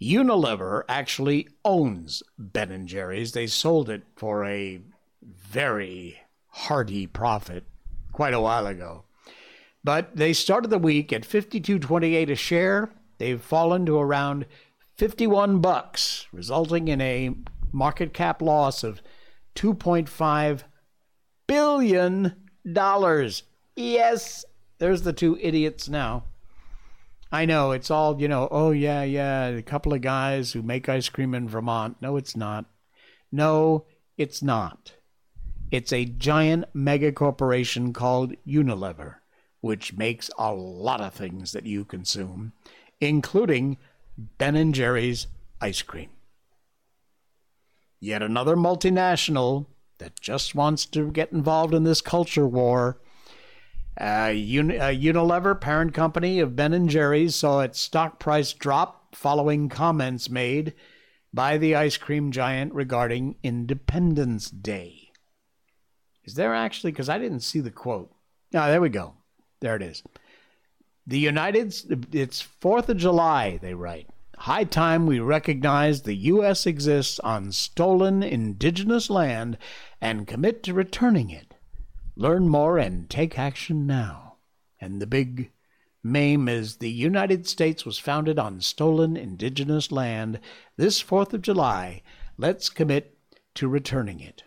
[0.03, 3.31] Unilever actually owns Ben and Jerry's.
[3.31, 4.81] They sold it for a
[5.23, 7.63] very hearty profit
[8.13, 9.05] quite a while ago.
[9.85, 12.91] But they started the week at 52.28 a share.
[13.19, 14.47] They've fallen to around
[14.97, 17.37] 51 bucks, resulting in a
[17.71, 19.01] market cap loss of
[19.55, 20.63] 2.5
[21.47, 22.35] billion
[22.73, 23.45] dollars.
[23.77, 24.45] Yes,
[24.79, 26.25] there's the two idiots now.
[27.33, 30.89] I know it's all, you know, oh yeah, yeah, a couple of guys who make
[30.89, 31.97] ice cream in Vermont.
[32.01, 32.67] No, it's not.
[33.33, 34.93] No, it's not.
[35.71, 39.17] It's a giant mega corporation called Unilever,
[39.61, 42.53] which makes a lot of things that you consume,
[43.01, 43.79] including
[44.39, 45.27] Ben and Jerry's
[45.61, 46.11] ice cream.
[47.99, 49.67] Yet another multinational
[49.99, 52.99] that just wants to get involved in this culture war.
[53.99, 59.69] Uh, uh, Unilever, parent company of Ben and Jerry's, saw its stock price drop following
[59.69, 60.75] comments made
[61.33, 65.11] by the ice cream giant regarding Independence Day.
[66.25, 66.93] Is there actually?
[66.93, 68.11] Because I didn't see the quote.
[68.55, 69.15] Ah, there we go.
[69.61, 70.03] There it is.
[71.07, 71.75] The United,
[72.15, 73.59] it's Fourth of July.
[73.61, 74.09] They write.
[74.39, 76.67] High time we recognize the U.S.
[76.67, 79.59] exists on stolen indigenous land
[80.01, 81.54] and commit to returning it.
[82.17, 84.37] Learn more and take action now.
[84.81, 85.51] And the big
[86.03, 90.39] meme is the United States was founded on stolen indigenous land.
[90.77, 92.03] This 4th of July,
[92.37, 93.19] let's commit
[93.55, 94.45] to returning it.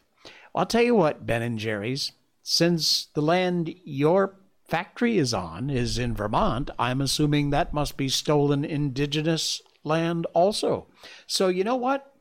[0.55, 5.97] I'll tell you what, Ben and Jerry's, since the land your factory is on is
[5.97, 10.87] in Vermont, I'm assuming that must be stolen indigenous land also.
[11.25, 12.13] So, you know what?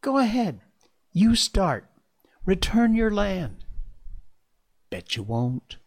[0.00, 0.60] Go ahead.
[1.12, 1.88] You start.
[2.44, 3.64] Return your land.
[4.92, 5.78] Bet you won't.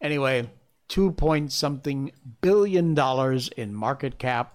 [0.00, 0.50] Anyway,
[0.88, 4.54] two point something billion dollars in market cap.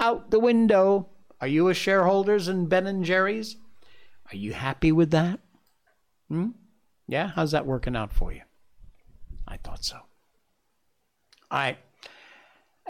[0.00, 1.08] Out the window.
[1.40, 3.54] Are you a shareholders in Ben and Jerry's?
[4.32, 5.38] Are you happy with that?
[6.26, 6.48] Hmm?
[7.06, 8.42] Yeah, how's that working out for you?
[9.46, 9.98] I thought so.
[11.48, 11.78] All right.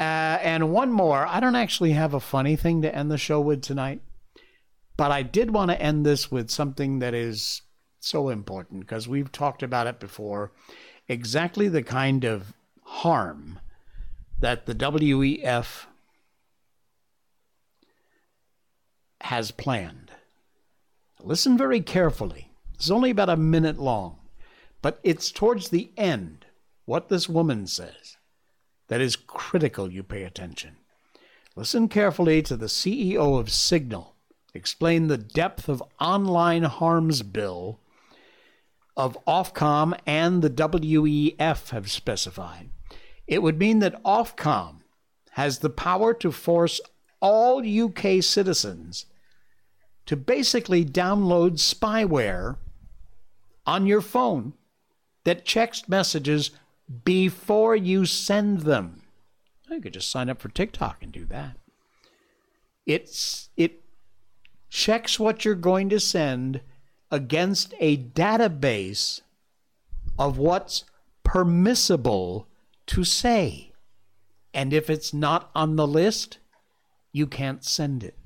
[0.01, 1.27] Uh, and one more.
[1.27, 4.01] I don't actually have a funny thing to end the show with tonight,
[4.97, 7.61] but I did want to end this with something that is
[8.07, 10.53] so important because we've talked about it before.
[11.09, 13.59] Exactly the kind of harm
[14.41, 15.87] that the WEF
[19.23, 20.13] has planned.
[21.21, 22.53] Listen very carefully.
[22.75, 24.19] It's only about a minute long,
[24.81, 26.47] but it's towards the end
[26.85, 28.17] what this woman says
[28.87, 30.77] that is critical you pay attention.
[31.57, 34.15] Listen carefully to the CEO of Signal
[34.55, 37.79] explain the depth of online harms bill
[38.99, 42.71] of Ofcom and the WEF have specified.
[43.29, 44.81] It would mean that Ofcom
[45.31, 46.81] has the power to force
[47.21, 49.07] all UK citizens
[50.07, 52.57] to basically download spyware
[53.65, 54.55] on your phone
[55.25, 56.51] that checks messages
[57.05, 59.03] before you send them.
[59.71, 61.57] You could just sign up for TikTok and do that.
[62.87, 63.85] It's it
[64.71, 66.63] checks what you're going to send
[67.11, 69.23] against a database
[70.19, 70.85] of what's
[71.25, 72.49] permissible
[72.87, 73.73] to say.
[74.53, 76.39] And if it's not on the list,
[77.13, 78.17] you can't send it.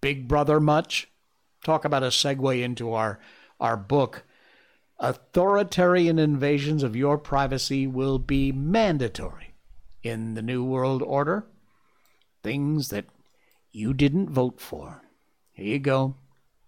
[0.00, 1.08] Big Brother much?
[1.64, 3.18] Talk about a segue into our,
[3.58, 4.24] our book.
[4.98, 9.54] Authoritarian invasions of your privacy will be mandatory
[10.02, 11.46] in the New World Order.
[12.42, 13.06] Things that
[13.72, 15.02] you didn't vote for.
[15.52, 16.16] Here you go.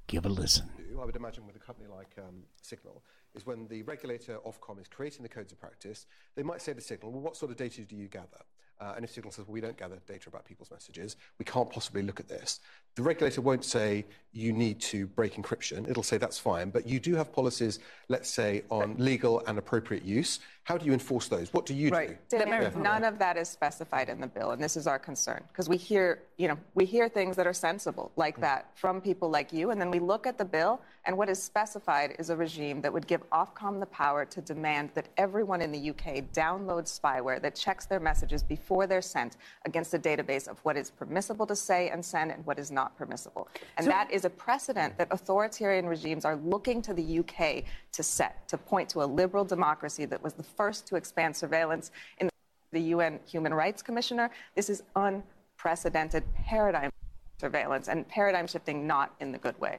[0.07, 0.69] Give a listen.
[1.01, 3.03] I would imagine with a company like um, Signal,
[3.35, 6.81] is when the regulator Ofcom is creating the codes of practice, they might say to
[6.81, 8.45] Signal, well, what sort of data do you gather?
[8.81, 11.71] Uh, and if Signal says, well, we don't gather data about people's messages, we can't
[11.71, 12.61] possibly look at this.
[12.95, 15.89] The regulator won't say you need to break encryption.
[15.89, 20.03] It'll say that's fine, but you do have policies, let's say, on legal and appropriate
[20.03, 20.41] use.
[20.65, 21.53] How do you enforce those?
[21.53, 22.19] What do you right.
[22.29, 22.39] do?
[22.39, 22.71] Yeah.
[22.77, 25.77] None of that is specified in the bill, and this is our concern because we
[25.77, 28.43] hear, you know, we hear things that are sensible like mm.
[28.43, 31.41] that from people like you, and then we look at the bill, and what is
[31.41, 35.71] specified is a regime that would give Ofcom the power to demand that everyone in
[35.71, 40.59] the UK download spyware that checks their messages before they're sent against a database of
[40.65, 43.47] what is permissible to say and send and what is not permissible.
[43.77, 48.03] And so, that is a precedent that authoritarian regimes are looking to the UK to
[48.03, 52.29] set, to point to a liberal democracy that was the first to expand surveillance in
[52.73, 54.29] the UN Human Rights Commissioner.
[54.57, 56.91] This is unprecedented paradigm
[57.39, 59.79] surveillance and paradigm shifting not in the good way.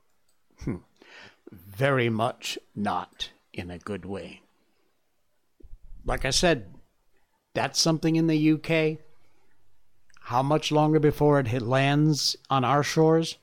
[0.64, 0.76] Hmm.
[1.78, 4.42] Very much not in a good way.
[6.04, 6.74] Like I said,
[7.54, 9.00] that's something in the UK.
[10.22, 13.38] How much longer before it lands on our shores?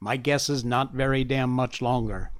[0.00, 2.32] My guess is not very damn much longer.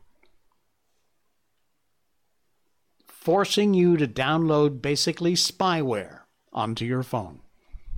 [3.22, 7.38] forcing you to download basically spyware onto your phone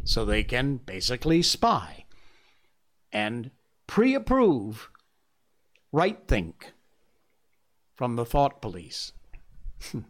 [0.04, 2.04] so they can basically spy
[3.10, 3.50] and
[3.86, 4.90] pre approve
[5.92, 6.73] right think
[7.94, 9.12] from the thought police.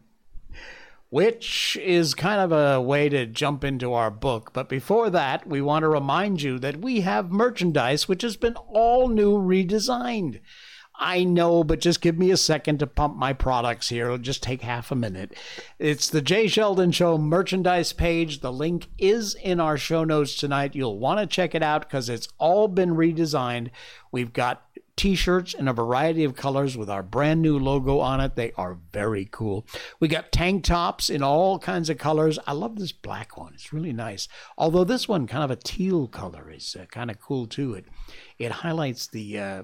[1.09, 4.51] Which is kind of a way to jump into our book.
[4.53, 8.55] But before that, we want to remind you that we have merchandise which has been
[8.55, 10.41] all new redesigned.
[10.97, 14.05] I know, but just give me a second to pump my products here.
[14.05, 15.33] It'll just take half a minute.
[15.77, 18.39] It's the Jay Sheldon Show merchandise page.
[18.39, 20.75] The link is in our show notes tonight.
[20.75, 23.71] You'll want to check it out because it's all been redesigned.
[24.11, 24.63] We've got
[24.95, 28.35] t shirts in a variety of colors with our brand new logo on it.
[28.35, 29.65] They are very cool.
[29.99, 32.39] We got tank tops in all kinds of colors.
[32.47, 34.27] I love this black one, it's really nice.
[34.57, 37.73] Although this one, kind of a teal color, is uh, kind of cool too.
[37.73, 37.85] It,
[38.39, 39.39] it highlights the.
[39.39, 39.63] Uh,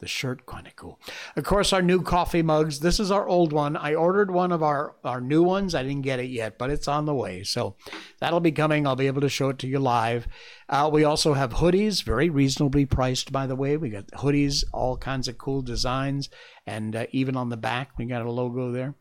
[0.00, 0.98] the shirt kind of cool.
[1.36, 2.80] Of course, our new coffee mugs.
[2.80, 3.76] This is our old one.
[3.76, 5.74] I ordered one of our our new ones.
[5.74, 7.44] I didn't get it yet, but it's on the way.
[7.44, 7.76] So
[8.18, 8.86] that'll be coming.
[8.86, 10.26] I'll be able to show it to you live.
[10.68, 13.76] Uh, we also have hoodies, very reasonably priced, by the way.
[13.76, 16.28] We got hoodies, all kinds of cool designs,
[16.66, 18.94] and uh, even on the back, we got a logo there.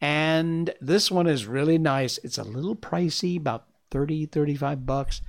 [0.00, 2.18] And this one is really nice.
[2.18, 5.20] It's a little pricey, about 30, 35 bucks.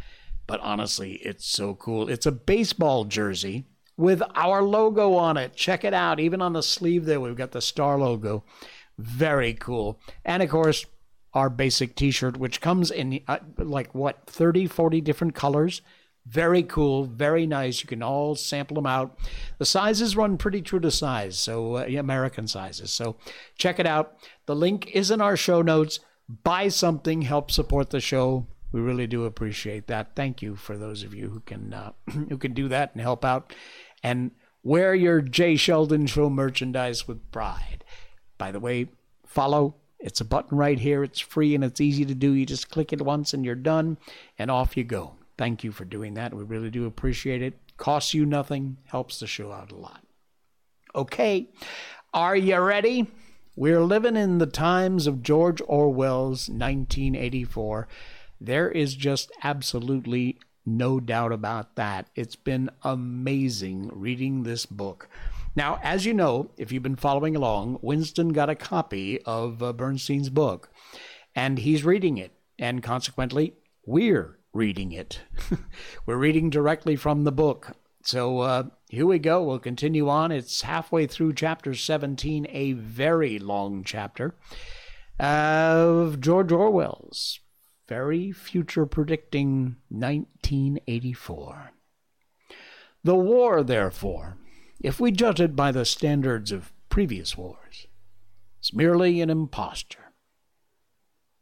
[0.48, 2.10] But honestly, it's so cool.
[2.10, 3.66] It's a baseball jersey
[4.02, 5.56] with our logo on it.
[5.56, 6.20] Check it out.
[6.20, 8.44] Even on the sleeve there, we've got the star logo.
[8.98, 10.00] Very cool.
[10.26, 10.86] And of course,
[11.34, 15.82] our basic t shirt, which comes in uh, like what, 30, 40 different colors.
[16.26, 17.82] Very cool, very nice.
[17.82, 19.18] You can all sample them out.
[19.58, 22.92] The sizes run pretty true to size, so uh, American sizes.
[22.92, 23.16] So
[23.58, 24.16] check it out.
[24.46, 26.00] The link is in our show notes.
[26.44, 28.48] Buy something, help support the show.
[28.72, 30.16] We really do appreciate that.
[30.16, 33.26] Thank you for those of you who can uh, who can do that and help
[33.26, 33.54] out
[34.04, 34.32] and
[34.64, 37.84] wear your Jay Sheldon Show merchandise with pride.
[38.38, 38.88] By the way,
[39.26, 39.76] follow.
[40.00, 41.04] It's a button right here.
[41.04, 42.32] It's free and it's easy to do.
[42.32, 43.98] You just click it once and you're done,
[44.40, 45.14] and off you go.
[45.38, 46.34] Thank you for doing that.
[46.34, 47.58] We really do appreciate it.
[47.78, 50.04] Costs you nothing, helps the show out a lot.
[50.94, 51.50] Okay,
[52.14, 53.08] are you ready?
[53.56, 57.88] We're living in the times of George Orwell's 1984.
[58.40, 62.08] There is just absolutely no doubt about that.
[62.16, 65.10] It's been amazing reading this book.
[65.56, 69.74] Now, as you know, if you've been following along, Winston got a copy of uh,
[69.74, 70.70] Bernstein's book
[71.36, 72.32] and he's reading it.
[72.58, 73.56] And consequently,
[73.86, 75.20] we're reading it.
[76.06, 77.76] we're reading directly from the book.
[78.04, 79.44] So uh, here we go.
[79.44, 80.32] We'll continue on.
[80.32, 84.36] It's halfway through chapter 17, a very long chapter
[85.20, 87.40] of George Orwell's
[87.92, 91.74] very future predicting 1984.
[93.04, 94.38] The war, therefore,
[94.80, 97.88] if we judge it by the standards of previous wars,
[98.64, 100.14] is merely an imposture.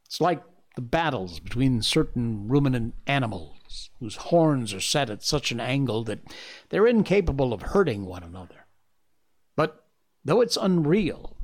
[0.07, 0.41] It's like
[0.75, 6.21] the battles between certain ruminant animals whose horns are set at such an angle that
[6.69, 8.65] they're incapable of hurting one another.
[9.55, 9.85] But
[10.25, 11.37] though it's unreal,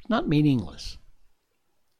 [0.00, 0.98] it's not meaningless.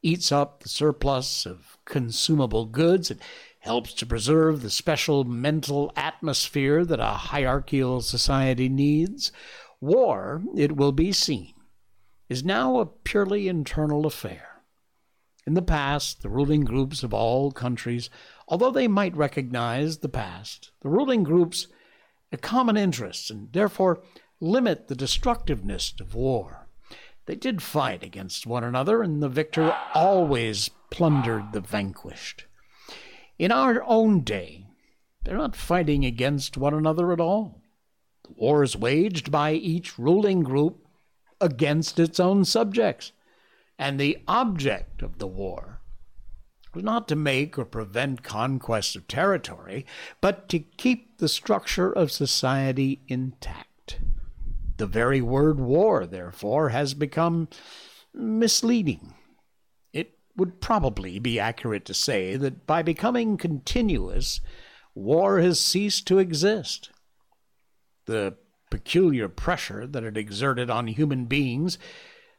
[0.03, 3.11] Eats up the surplus of consumable goods.
[3.11, 3.21] It
[3.61, 9.33] helps to preserve the special mental atmosphere that a hierarchical society needs.
[9.81, 11.55] War, it will be seen,
[12.29, 14.63] is now a purely internal affair.
[15.47, 18.11] In the past, the ruling groups of all countries,
[18.47, 21.69] although they might recognize the past, the ruling groups
[22.31, 24.03] have common interests and therefore
[24.41, 26.68] limit the destructiveness of war.
[27.29, 32.47] They did fight against one another, and the victor always plundered the vanquished.
[33.39, 34.69] In our own day,
[35.23, 37.61] they're not fighting against one another at all.
[38.25, 40.87] The war is waged by each ruling group
[41.39, 43.13] against its own subjects.
[43.79, 45.83] And the object of the war
[46.73, 49.85] was not to make or prevent conquest of territory,
[50.23, 54.01] but to keep the structure of society intact.
[54.79, 57.49] The very word war, therefore, has become
[58.15, 59.15] misleading.
[59.93, 64.41] It would probably be accurate to say that by becoming continuous,
[64.95, 66.91] war has ceased to exist.
[68.07, 68.37] The
[68.71, 71.77] peculiar pressure that it exerted on human beings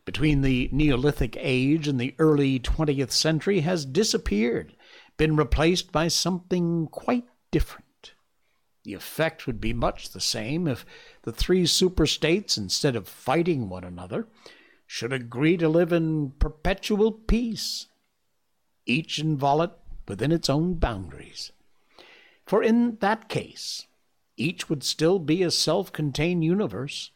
[0.05, 4.75] between the Neolithic age and the early 20th century has disappeared,
[5.17, 7.85] been replaced by something quite different.
[8.83, 10.85] The effect would be much the same if
[11.23, 14.27] the three superstates, instead of fighting one another,
[14.87, 17.87] should agree to live in perpetual peace,
[18.85, 19.71] each inviolate
[20.07, 21.51] within its own boundaries.
[22.45, 23.85] For in that case,
[24.37, 27.11] each would still be a self contained universe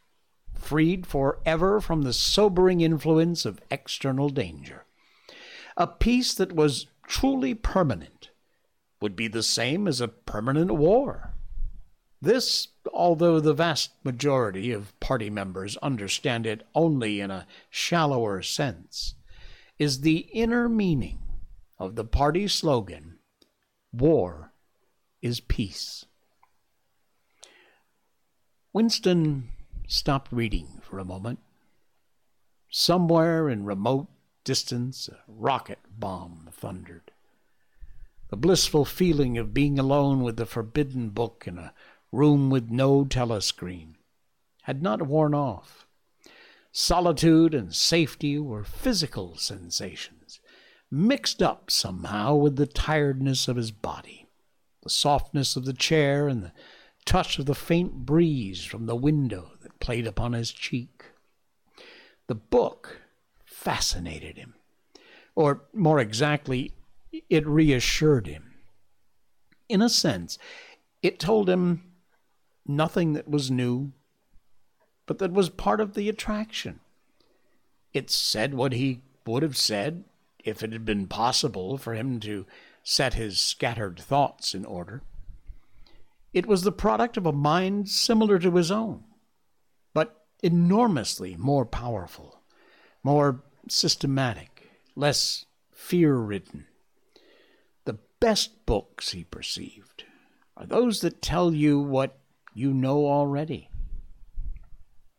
[0.54, 4.84] freed forever from the sobering influence of external danger.
[5.76, 8.30] A peace that was truly permanent
[9.00, 11.33] would be the same as a permanent war.
[12.24, 19.14] This, although the vast majority of party members understand it only in a shallower sense,
[19.78, 21.18] is the inner meaning
[21.78, 23.18] of the party slogan
[23.92, 24.52] War
[25.20, 26.06] is Peace.
[28.72, 29.50] Winston
[29.86, 31.40] stopped reading for a moment.
[32.70, 34.08] Somewhere in remote
[34.44, 37.10] distance, a rocket bomb thundered.
[38.30, 41.74] The blissful feeling of being alone with the forbidden book in a
[42.14, 43.94] room with no telescreen
[44.62, 45.86] had not worn off.
[46.72, 50.40] Solitude and safety were physical sensations,
[50.90, 54.26] mixed up somehow with the tiredness of his body,
[54.82, 56.52] the softness of the chair, and the
[57.04, 61.04] touch of the faint breeze from the window that played upon his cheek.
[62.26, 63.02] The book
[63.44, 64.54] fascinated him,
[65.34, 66.72] or more exactly,
[67.28, 68.54] it reassured him.
[69.68, 70.38] In a sense,
[71.02, 71.93] it told him
[72.66, 73.92] nothing that was new,
[75.06, 76.80] but that was part of the attraction.
[77.92, 80.04] It said what he would have said
[80.44, 82.46] if it had been possible for him to
[82.82, 85.02] set his scattered thoughts in order.
[86.32, 89.04] It was the product of a mind similar to his own,
[89.94, 92.40] but enormously more powerful,
[93.02, 96.66] more systematic, less fear ridden.
[97.84, 100.04] The best books, he perceived,
[100.56, 102.18] are those that tell you what
[102.54, 103.68] you know already.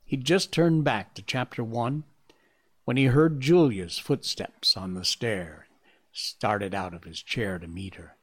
[0.06, 2.04] He'd just turned back to chapter one
[2.86, 5.80] when he heard Julia's footsteps on the stair and
[6.12, 8.16] started out of his chair to meet her.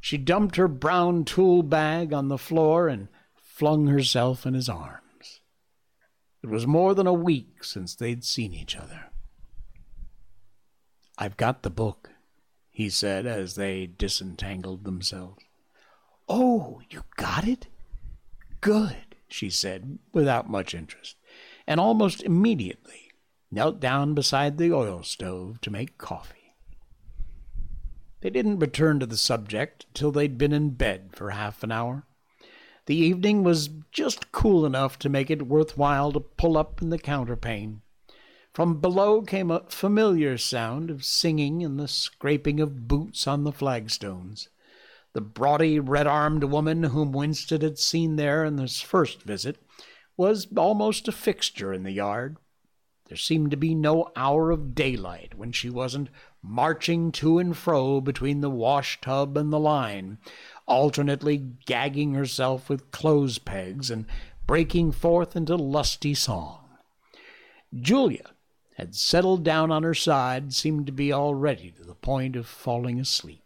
[0.00, 5.40] She dumped her brown tool bag on the floor and flung herself in his arms.
[6.42, 9.10] It was more than a week since they'd seen each other.
[11.16, 12.10] I've got the book,
[12.70, 15.44] he said as they disentangled themselves.
[16.28, 17.68] Oh, you got it?
[18.62, 21.16] Good, she said without much interest,
[21.66, 23.10] and almost immediately
[23.50, 26.54] knelt down beside the oil stove to make coffee.
[28.20, 32.06] They didn't return to the subject till they'd been in bed for half an hour.
[32.86, 36.90] The evening was just cool enough to make it worth while to pull up in
[36.90, 37.80] the counterpane.
[38.52, 43.52] From below came a familiar sound of singing and the scraping of boots on the
[43.52, 44.48] flagstones.
[45.14, 49.62] The brawdy, red armed woman whom Winston had seen there in his first visit
[50.16, 52.38] was almost a fixture in the yard.
[53.08, 56.08] There seemed to be no hour of daylight when she wasn't
[56.42, 60.16] marching to and fro between the wash tub and the line,
[60.66, 61.36] alternately
[61.66, 64.06] gagging herself with clothes pegs and
[64.46, 66.60] breaking forth into lusty song.
[67.74, 68.30] Julia
[68.76, 72.98] had settled down on her side, seemed to be already to the point of falling
[72.98, 73.41] asleep.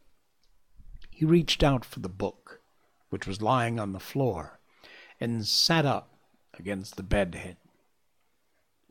[1.16, 2.60] He reached out for the book,
[3.08, 4.60] which was lying on the floor,
[5.18, 6.10] and sat up
[6.58, 7.56] against the bedhead.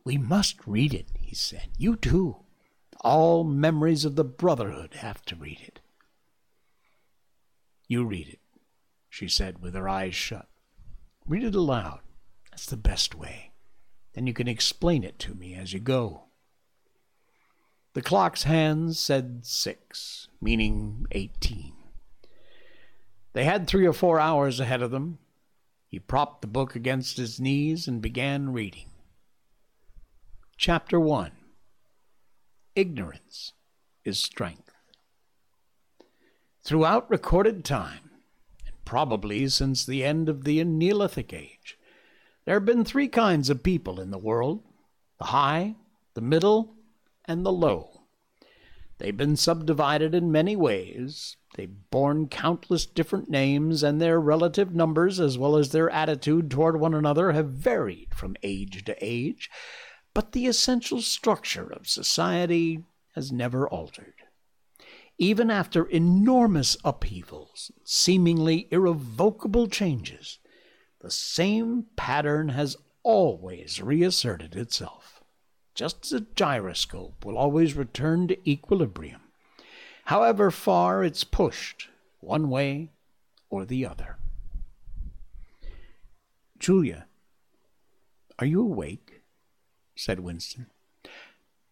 [0.04, 1.70] We must read it, he said.
[1.78, 2.38] You too.
[3.02, 5.82] All memories of the Brotherhood have to read it.
[7.88, 8.40] You read it,
[9.08, 10.48] she said with her eyes shut.
[11.28, 12.00] Read it aloud.
[12.50, 13.52] That's the best way.
[14.16, 16.24] Then you can explain it to me as you go.
[17.94, 21.74] The clock's hands said six, meaning eighteen.
[23.36, 25.20] They had three or four hours ahead of them.
[25.90, 28.88] He propped the book against his knees and began reading.
[30.56, 31.32] Chapter 1
[32.78, 33.52] Ignorance
[34.06, 34.72] is Strength.
[36.64, 38.10] Throughout recorded time,
[38.66, 41.78] and probably since the end of the Neolithic Age,
[42.46, 44.64] there have been three kinds of people in the world
[45.18, 45.76] the high,
[46.14, 46.74] the middle,
[47.26, 48.04] and the low.
[48.98, 51.36] They've been subdivided in many ways.
[51.56, 56.80] They've borne countless different names, and their relative numbers, as well as their attitude toward
[56.80, 59.50] one another, have varied from age to age
[60.16, 62.84] but the essential structure of society
[63.14, 64.14] has never altered.
[65.18, 70.40] Even after enormous upheavals, and seemingly irrevocable changes,
[71.02, 75.22] the same pattern has always reasserted itself,
[75.76, 79.22] just as a gyroscope will always return to equilibrium,
[80.06, 81.90] however far it's pushed
[82.20, 82.92] one way
[83.50, 84.18] or the other.
[86.58, 87.08] Julia,
[88.40, 89.22] are you awake?
[89.96, 90.68] said Winston.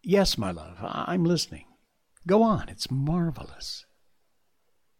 [0.02, 1.66] Yes, my love, I'm listening.
[2.26, 3.84] Go on, it's marvelous.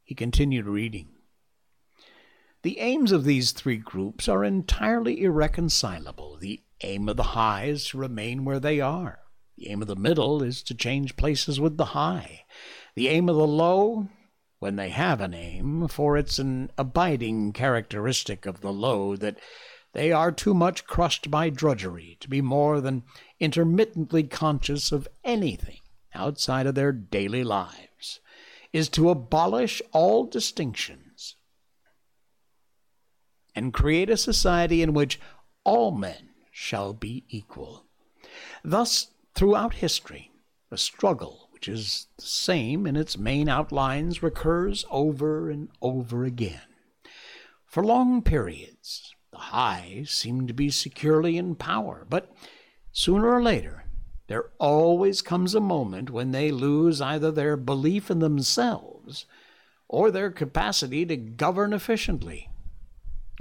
[0.02, 1.08] He continued reading.
[2.62, 6.38] The aims of these three groups are entirely irreconcilable.
[6.38, 9.20] The aim of the high is to remain where they are.
[9.56, 12.44] The aim of the middle is to change places with the high.
[12.96, 14.08] The aim of the low,
[14.60, 19.38] when they have an aim, for it's an abiding characteristic of the low that
[19.92, 23.02] they are too much crushed by drudgery to be more than
[23.40, 25.80] intermittently conscious of anything
[26.14, 28.20] outside of their daily lives,
[28.72, 31.36] is to abolish all distinctions
[33.56, 35.20] and create a society in which
[35.64, 37.86] all men shall be equal.
[38.62, 40.30] Thus, throughout history,
[40.70, 46.60] a struggle which is the same in its main outlines recurs over and over again.
[47.64, 52.30] For long periods, the high seem to be securely in power, but
[52.92, 53.86] sooner or later,
[54.26, 59.24] there always comes a moment when they lose either their belief in themselves
[59.88, 62.50] or their capacity to govern efficiently,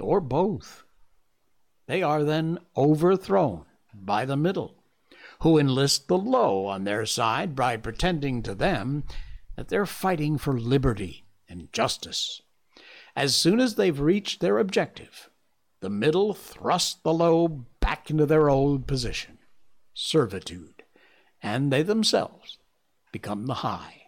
[0.00, 0.84] or both.
[1.86, 4.82] They are then overthrown by the middle,
[5.44, 9.04] who enlist the low on their side by pretending to them
[9.56, 12.40] that they're fighting for liberty and justice.
[13.14, 15.28] As soon as they've reached their objective,
[15.80, 19.36] the middle thrust the low back into their old position,
[19.92, 20.82] servitude,
[21.42, 22.56] and they themselves
[23.12, 24.04] become the high.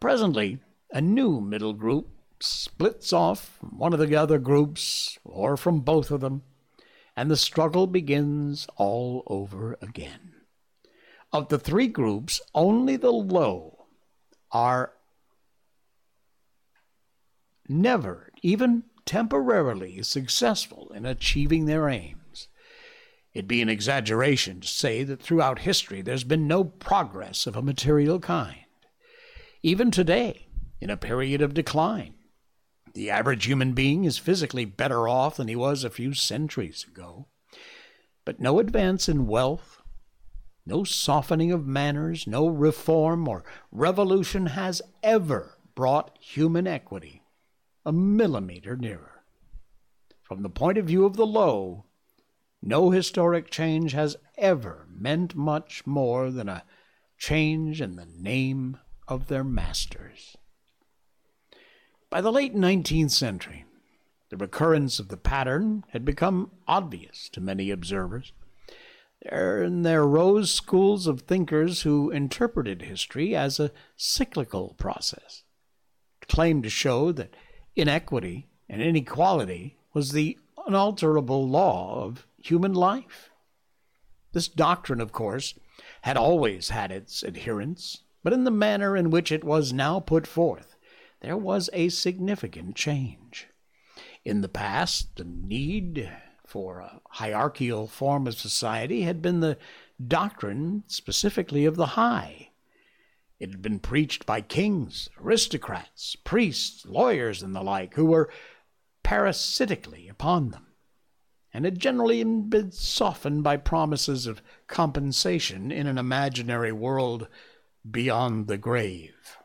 [0.00, 0.58] Presently,
[0.92, 2.08] a new middle group
[2.40, 6.42] splits off from one of the other groups, or from both of them,
[7.20, 10.32] and the struggle begins all over again.
[11.34, 13.84] Of the three groups, only the low
[14.50, 14.92] are
[17.68, 22.48] never even temporarily successful in achieving their aims.
[23.34, 27.60] It'd be an exaggeration to say that throughout history there's been no progress of a
[27.60, 28.64] material kind.
[29.62, 30.46] Even today,
[30.80, 32.14] in a period of decline,
[32.94, 37.26] the average human being is physically better off than he was a few centuries ago.
[38.24, 39.82] But no advance in wealth,
[40.66, 47.22] no softening of manners, no reform or revolution has ever brought human equity
[47.84, 49.24] a millimeter nearer.
[50.22, 51.86] From the point of view of the low,
[52.62, 56.64] no historic change has ever meant much more than a
[57.18, 58.76] change in the name
[59.08, 60.36] of their masters.
[62.10, 63.64] By the late 19th century,
[64.30, 68.32] the recurrence of the pattern had become obvious to many observers.
[69.22, 75.44] There, there rose schools of thinkers who interpreted history as a cyclical process,
[76.26, 77.36] claimed to show that
[77.76, 80.36] inequity and inequality was the
[80.66, 83.30] unalterable law of human life.
[84.32, 85.54] This doctrine, of course,
[86.02, 90.26] had always had its adherents, but in the manner in which it was now put
[90.26, 90.69] forth,
[91.20, 93.48] there was a significant change.
[94.24, 96.10] In the past, the need
[96.46, 99.58] for a hierarchical form of society had been the
[100.04, 102.50] doctrine specifically of the high.
[103.38, 108.30] It had been preached by kings, aristocrats, priests, lawyers, and the like, who were
[109.02, 110.66] parasitically upon them
[111.52, 117.28] and had generally been softened by promises of compensation in an imaginary world
[117.88, 119.38] beyond the grave.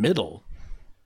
[0.00, 0.44] Middle,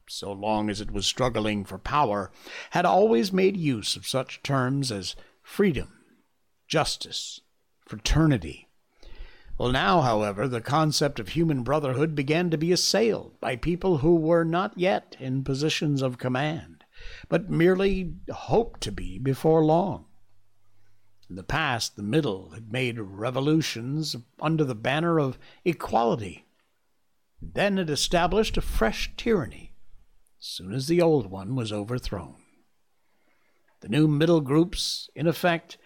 [0.09, 2.30] so long as it was struggling for power,
[2.70, 6.05] had always made use of such terms as freedom,
[6.66, 7.41] justice,
[7.86, 8.68] fraternity.
[9.59, 14.16] Well, now, however, the concept of human brotherhood began to be assailed by people who
[14.16, 16.80] were not yet in positions of command
[17.28, 20.07] but merely hoped to be before long.
[21.28, 26.45] In the past, the middle had made revolutions under the banner of equality.
[27.43, 29.70] Then it established a fresh tyranny
[30.41, 32.36] as soon as the old one was overthrown.
[33.80, 35.76] The new middle groups, in effect,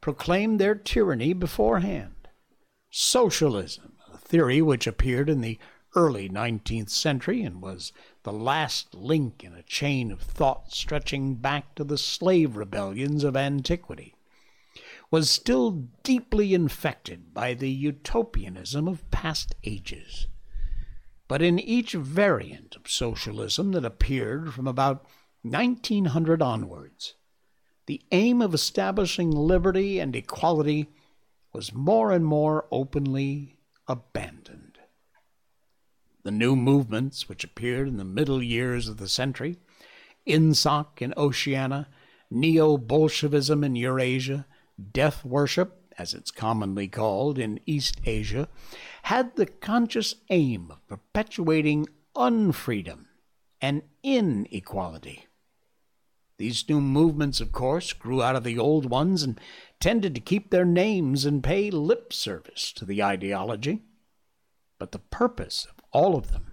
[0.00, 2.28] proclaimed their tyranny beforehand.
[2.90, 5.58] Socialism, a theory which appeared in the
[5.94, 7.92] early 19th century and was
[8.22, 13.36] the last link in a chain of thought stretching back to the slave rebellions of
[13.36, 14.14] antiquity,
[15.10, 20.26] was still deeply infected by the utopianism of past ages.
[21.32, 25.06] But in each variant of socialism that appeared from about
[25.40, 27.14] 1900 onwards,
[27.86, 30.90] the aim of establishing liberty and equality
[31.50, 33.56] was more and more openly
[33.88, 34.76] abandoned.
[36.22, 39.56] The new movements which appeared in the middle years of the century,
[40.26, 41.88] Ingsoc in Oceania,
[42.30, 44.44] Neo Bolshevism in Eurasia,
[44.92, 48.48] Death Worship, as it's commonly called, in East Asia,
[49.04, 53.06] had the conscious aim of perpetuating unfreedom
[53.60, 55.26] and inequality.
[56.38, 59.40] These new movements, of course, grew out of the old ones and
[59.80, 63.82] tended to keep their names and pay lip service to the ideology.
[64.78, 66.52] But the purpose of all of them,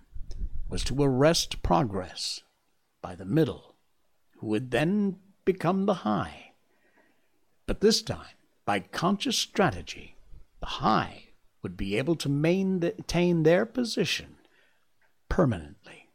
[0.70, 2.42] was to arrest progress
[3.02, 3.76] by the middle,
[4.38, 6.52] who would then become the high.
[7.66, 8.38] But this time,
[8.70, 10.16] by conscious strategy,
[10.60, 11.30] the high
[11.64, 14.36] would be able to maintain their position
[15.28, 16.08] permanently.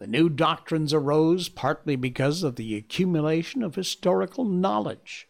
[0.00, 5.28] The new doctrines arose partly because of the accumulation of historical knowledge,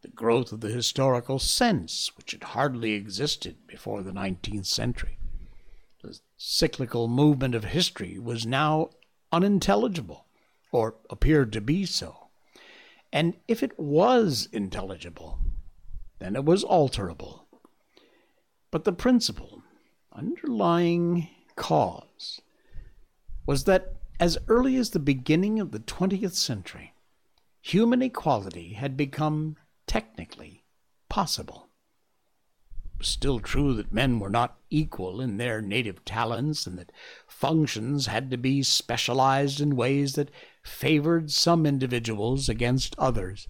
[0.00, 5.18] the growth of the historical sense, which had hardly existed before the 19th century
[6.02, 8.88] the cyclical movement of history was now
[9.30, 10.24] unintelligible,
[10.72, 12.23] or appeared to be so.
[13.14, 15.38] And if it was intelligible,
[16.18, 17.42] then it was alterable.
[18.72, 19.62] But the principle,
[20.12, 22.40] underlying cause,
[23.46, 26.92] was that as early as the beginning of the 20th century,
[27.60, 30.64] human equality had become technically
[31.08, 31.68] possible
[33.00, 36.92] still true that men were not equal in their native talents and that
[37.26, 40.30] functions had to be specialized in ways that
[40.64, 43.46] favored some individuals against others.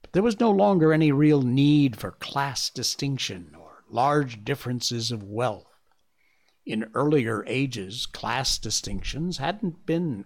[0.00, 5.22] But there was no longer any real need for class distinction or large differences of
[5.22, 5.66] wealth.
[6.64, 10.24] In earlier ages, class distinctions hadn't been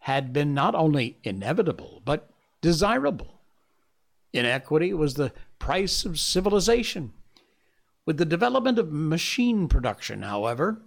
[0.00, 3.40] had been not only inevitable but desirable.
[4.32, 7.12] Inequity was the price of civilization
[8.06, 10.82] with the development of machine production, however,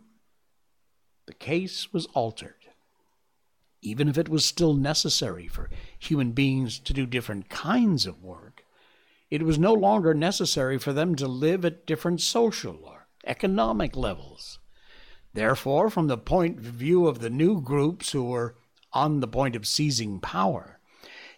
[1.26, 2.57] the case was altered.
[3.82, 5.70] Even if it was still necessary for
[6.00, 8.64] human beings to do different kinds of work,
[9.30, 14.60] it was no longer necessary for them to live at different social or economic levels.
[15.34, 18.56] Therefore, from the point of view of the new groups who were
[18.94, 20.80] on the point of seizing power,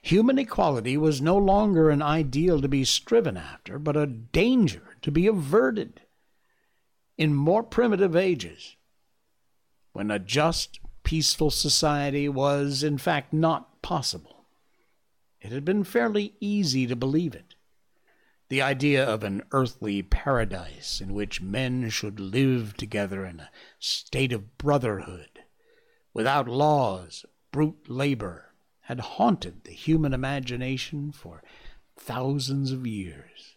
[0.02, 5.12] human equality was no longer an ideal to be striven after, but a danger to
[5.12, 6.02] be averted
[7.18, 8.78] in more primitive ages,
[9.92, 10.80] when a just,
[11.10, 14.46] peaceful society was, in fact, not possible.
[15.42, 17.56] It had been fairly easy to believe it.
[18.50, 23.50] The idea of an earthly paradise in which men should live together in a
[23.80, 25.40] state of brotherhood,
[26.14, 31.42] without laws, brute labor, had haunted the human imagination for
[31.98, 33.56] thousands of years.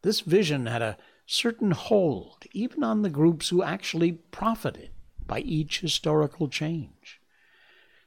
[0.00, 0.96] This vision had a
[1.26, 4.93] certain hold even on the groups who actually profited
[5.26, 7.20] by each historical change.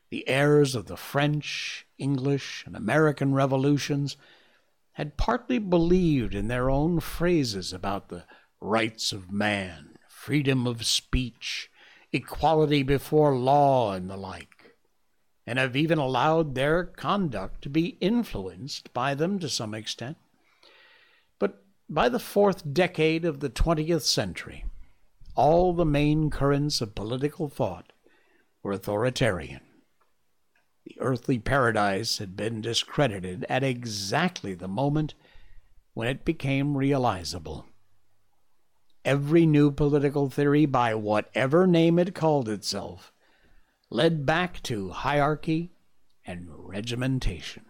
[0.09, 4.15] The heirs of the French, English, and American revolutions
[4.93, 8.23] had partly believed in their own phrases about the
[8.59, 11.69] rights of man, freedom of speech,
[12.11, 14.75] equality before law, and the like,
[15.45, 20.17] and have even allowed their conduct to be influenced by them to some extent.
[21.37, 24.65] But by the fourth decade of the 20th century,
[25.37, 27.93] all the main currents of political thought
[28.63, 29.61] were authoritarian.
[30.83, 35.13] The earthly paradise had been discredited at exactly the moment
[35.93, 37.67] when it became realizable.
[39.05, 43.13] Every new political theory, by whatever name it called itself,
[43.91, 45.71] led back to hierarchy
[46.25, 47.65] and regimentation.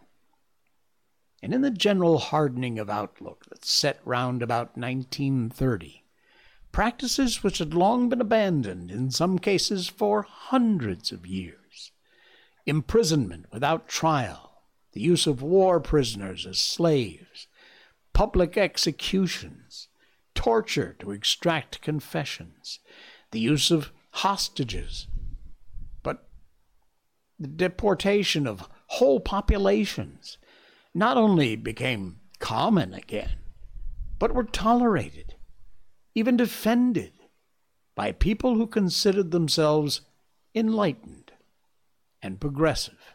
[1.44, 6.04] And in the general hardening of outlook that set round about 1930,
[6.78, 11.92] practices which had long been abandoned, in some cases for hundreds of years.
[12.68, 14.62] Imprisonment without trial,
[14.92, 17.48] the use of war prisoners as slaves,
[18.14, 19.88] public executions,
[20.36, 22.78] torture to extract confessions,
[23.32, 25.08] the use of hostages,
[26.04, 26.30] but
[27.40, 30.38] the deportation of whole populations
[30.94, 33.40] not only became common again,
[34.20, 35.34] but were tolerated
[36.18, 37.12] even defended
[37.94, 40.02] by people who considered themselves
[40.56, 41.32] enlightened
[42.24, 43.14] and progressive.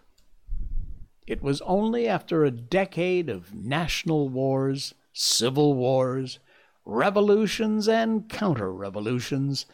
[1.27, 6.39] It was only after a decade of national wars, civil wars,
[6.85, 9.67] revolutions, and counter revolutions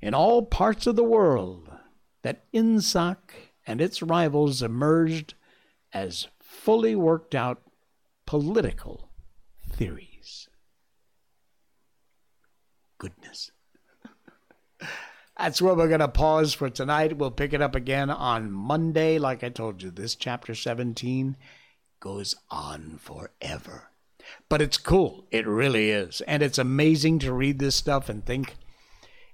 [0.00, 1.68] in all parts of the world
[2.22, 3.16] that Ingsoc
[3.66, 5.34] and its rivals emerged
[5.92, 7.60] as fully worked out
[8.24, 9.10] political
[9.68, 10.48] theories
[13.00, 13.50] goodness.
[15.40, 17.16] That's where we're going to pause for tonight.
[17.16, 19.18] We'll pick it up again on Monday.
[19.18, 21.34] Like I told you, this chapter 17
[21.98, 23.88] goes on forever.
[24.50, 25.26] But it's cool.
[25.30, 26.20] It really is.
[26.22, 28.56] And it's amazing to read this stuff and think,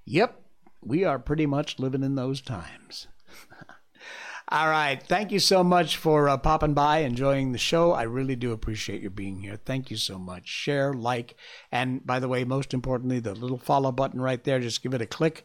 [0.04, 0.40] yep,
[0.80, 3.08] we are pretty much living in those times.
[4.48, 5.02] All right.
[5.02, 7.90] Thank you so much for uh, popping by, enjoying the show.
[7.90, 9.56] I really do appreciate you being here.
[9.56, 10.46] Thank you so much.
[10.46, 11.34] Share, like,
[11.72, 14.60] and by the way, most importantly, the little follow button right there.
[14.60, 15.44] Just give it a click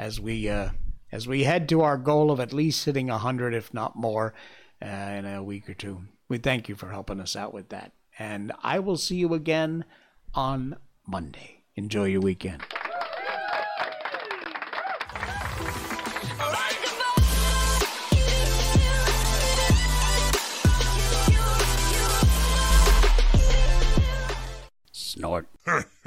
[0.00, 0.70] as we uh,
[1.12, 4.32] as we head to our goal of at least hitting 100, if not more,
[4.82, 6.02] uh, in a week or two.
[6.28, 7.92] We thank you for helping us out with that.
[8.18, 9.84] And I will see you again
[10.34, 10.76] on
[11.06, 11.64] Monday.
[11.76, 12.62] Enjoy your weekend.
[24.92, 25.46] Snort.